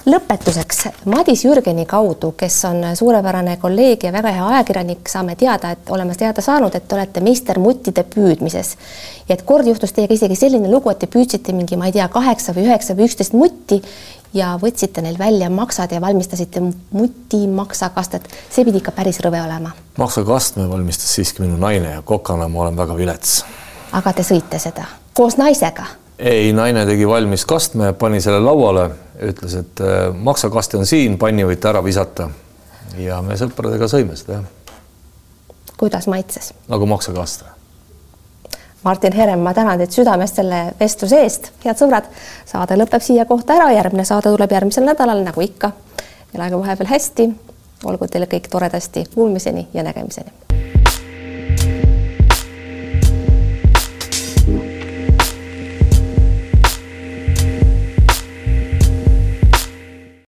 lõpetuseks 0.08 0.86
Madis 1.10 1.44
Jürgeni 1.44 1.84
kaudu, 1.86 2.32
kes 2.38 2.56
on 2.68 2.82
suurepärane 2.96 3.56
kolleeg 3.60 4.04
ja 4.04 4.12
väga 4.12 4.32
hea 4.34 4.46
ajakirjanik, 4.52 5.08
saame 5.08 5.36
teada, 5.36 5.72
et 5.74 5.90
oleme 5.92 6.14
teada 6.18 6.42
saanud, 6.44 6.74
et 6.74 6.88
te 6.88 6.96
olete 6.96 7.20
meister 7.24 7.58
muttide 7.58 8.04
püüdmises. 8.14 8.76
ja 9.28 9.36
et 9.36 9.42
kord 9.42 9.66
juhtus 9.66 9.92
teiega 9.92 10.14
isegi 10.14 10.36
selline 10.36 10.70
lugu, 10.70 10.90
et 10.90 10.98
te 10.98 11.06
püüdsite 11.06 11.52
mingi, 11.52 11.76
ma 11.76 11.90
ei 11.90 11.96
tea, 11.96 12.08
kaheksa 12.08 12.54
või 12.56 12.68
üheksa 12.68 12.96
või 12.96 13.08
üksteist 13.08 13.36
mutti 13.36 13.82
ja 14.34 14.54
võtsite 14.60 15.02
neil 15.04 15.18
välja 15.18 15.50
maksad 15.50 15.92
ja 15.92 16.00
valmistasite 16.00 16.62
muti 16.90 17.46
maksakastet. 17.46 18.28
see 18.50 18.64
pidi 18.64 18.82
ikka 18.82 18.92
päris 18.92 19.20
rõve 19.20 19.44
olema. 19.44 19.70
maksakastme 19.98 20.68
valmistas 20.68 21.14
siiski 21.14 21.42
minu 21.42 21.56
naine 21.56 21.90
ja 21.90 22.02
kokana 22.02 22.48
ma 22.48 22.60
olen 22.60 22.76
väga 22.76 22.96
vilets. 22.96 23.44
aga 23.92 24.12
te 24.12 24.22
sõite 24.22 24.58
seda 24.58 24.84
koos 25.14 25.36
naisega 25.36 25.86
ei, 26.18 26.52
naine 26.52 26.86
tegi 26.86 27.08
valmis 27.08 27.44
kastme, 27.46 27.92
pani 27.92 28.20
selle 28.20 28.40
lauale, 28.42 28.88
ütles, 29.28 29.54
et 29.60 29.82
äh, 29.84 29.98
maksakaste 30.14 30.78
on 30.78 30.86
siin, 30.86 31.18
panni 31.18 31.46
võite 31.46 31.70
ära 31.70 31.84
visata. 31.84 32.28
ja 32.98 33.20
me 33.22 33.36
sõpradega 33.36 33.88
sõime 33.88 34.16
seda, 34.16 34.40
jah. 34.40 35.54
kuidas 35.76 36.06
maitses? 36.06 36.52
nagu 36.68 36.86
maksakaste. 36.86 37.44
Martin 38.84 39.12
Herem, 39.12 39.40
ma 39.42 39.52
tänan 39.54 39.78
teid 39.78 39.90
südamest 39.90 40.38
selle 40.38 40.60
vestluse 40.80 41.22
eest, 41.22 41.50
head 41.64 41.78
sõbrad. 41.78 42.10
saade 42.46 42.78
lõpeb 42.78 43.02
siia 43.02 43.26
kohta 43.26 43.58
ära, 43.58 43.70
järgmine 43.74 44.06
saade 44.06 44.30
tuleb 44.30 44.52
järgmisel 44.52 44.86
nädalal, 44.86 45.22
nagu 45.26 45.44
ikka. 45.44 45.72
elage 46.34 46.58
vahepeal 46.58 46.94
hästi, 46.94 47.30
olgu 47.84 48.08
teile 48.08 48.26
kõik 48.26 48.50
toredasti, 48.50 49.06
kuulmiseni 49.14 49.68
ja 49.74 49.86
nägemiseni 49.86 50.48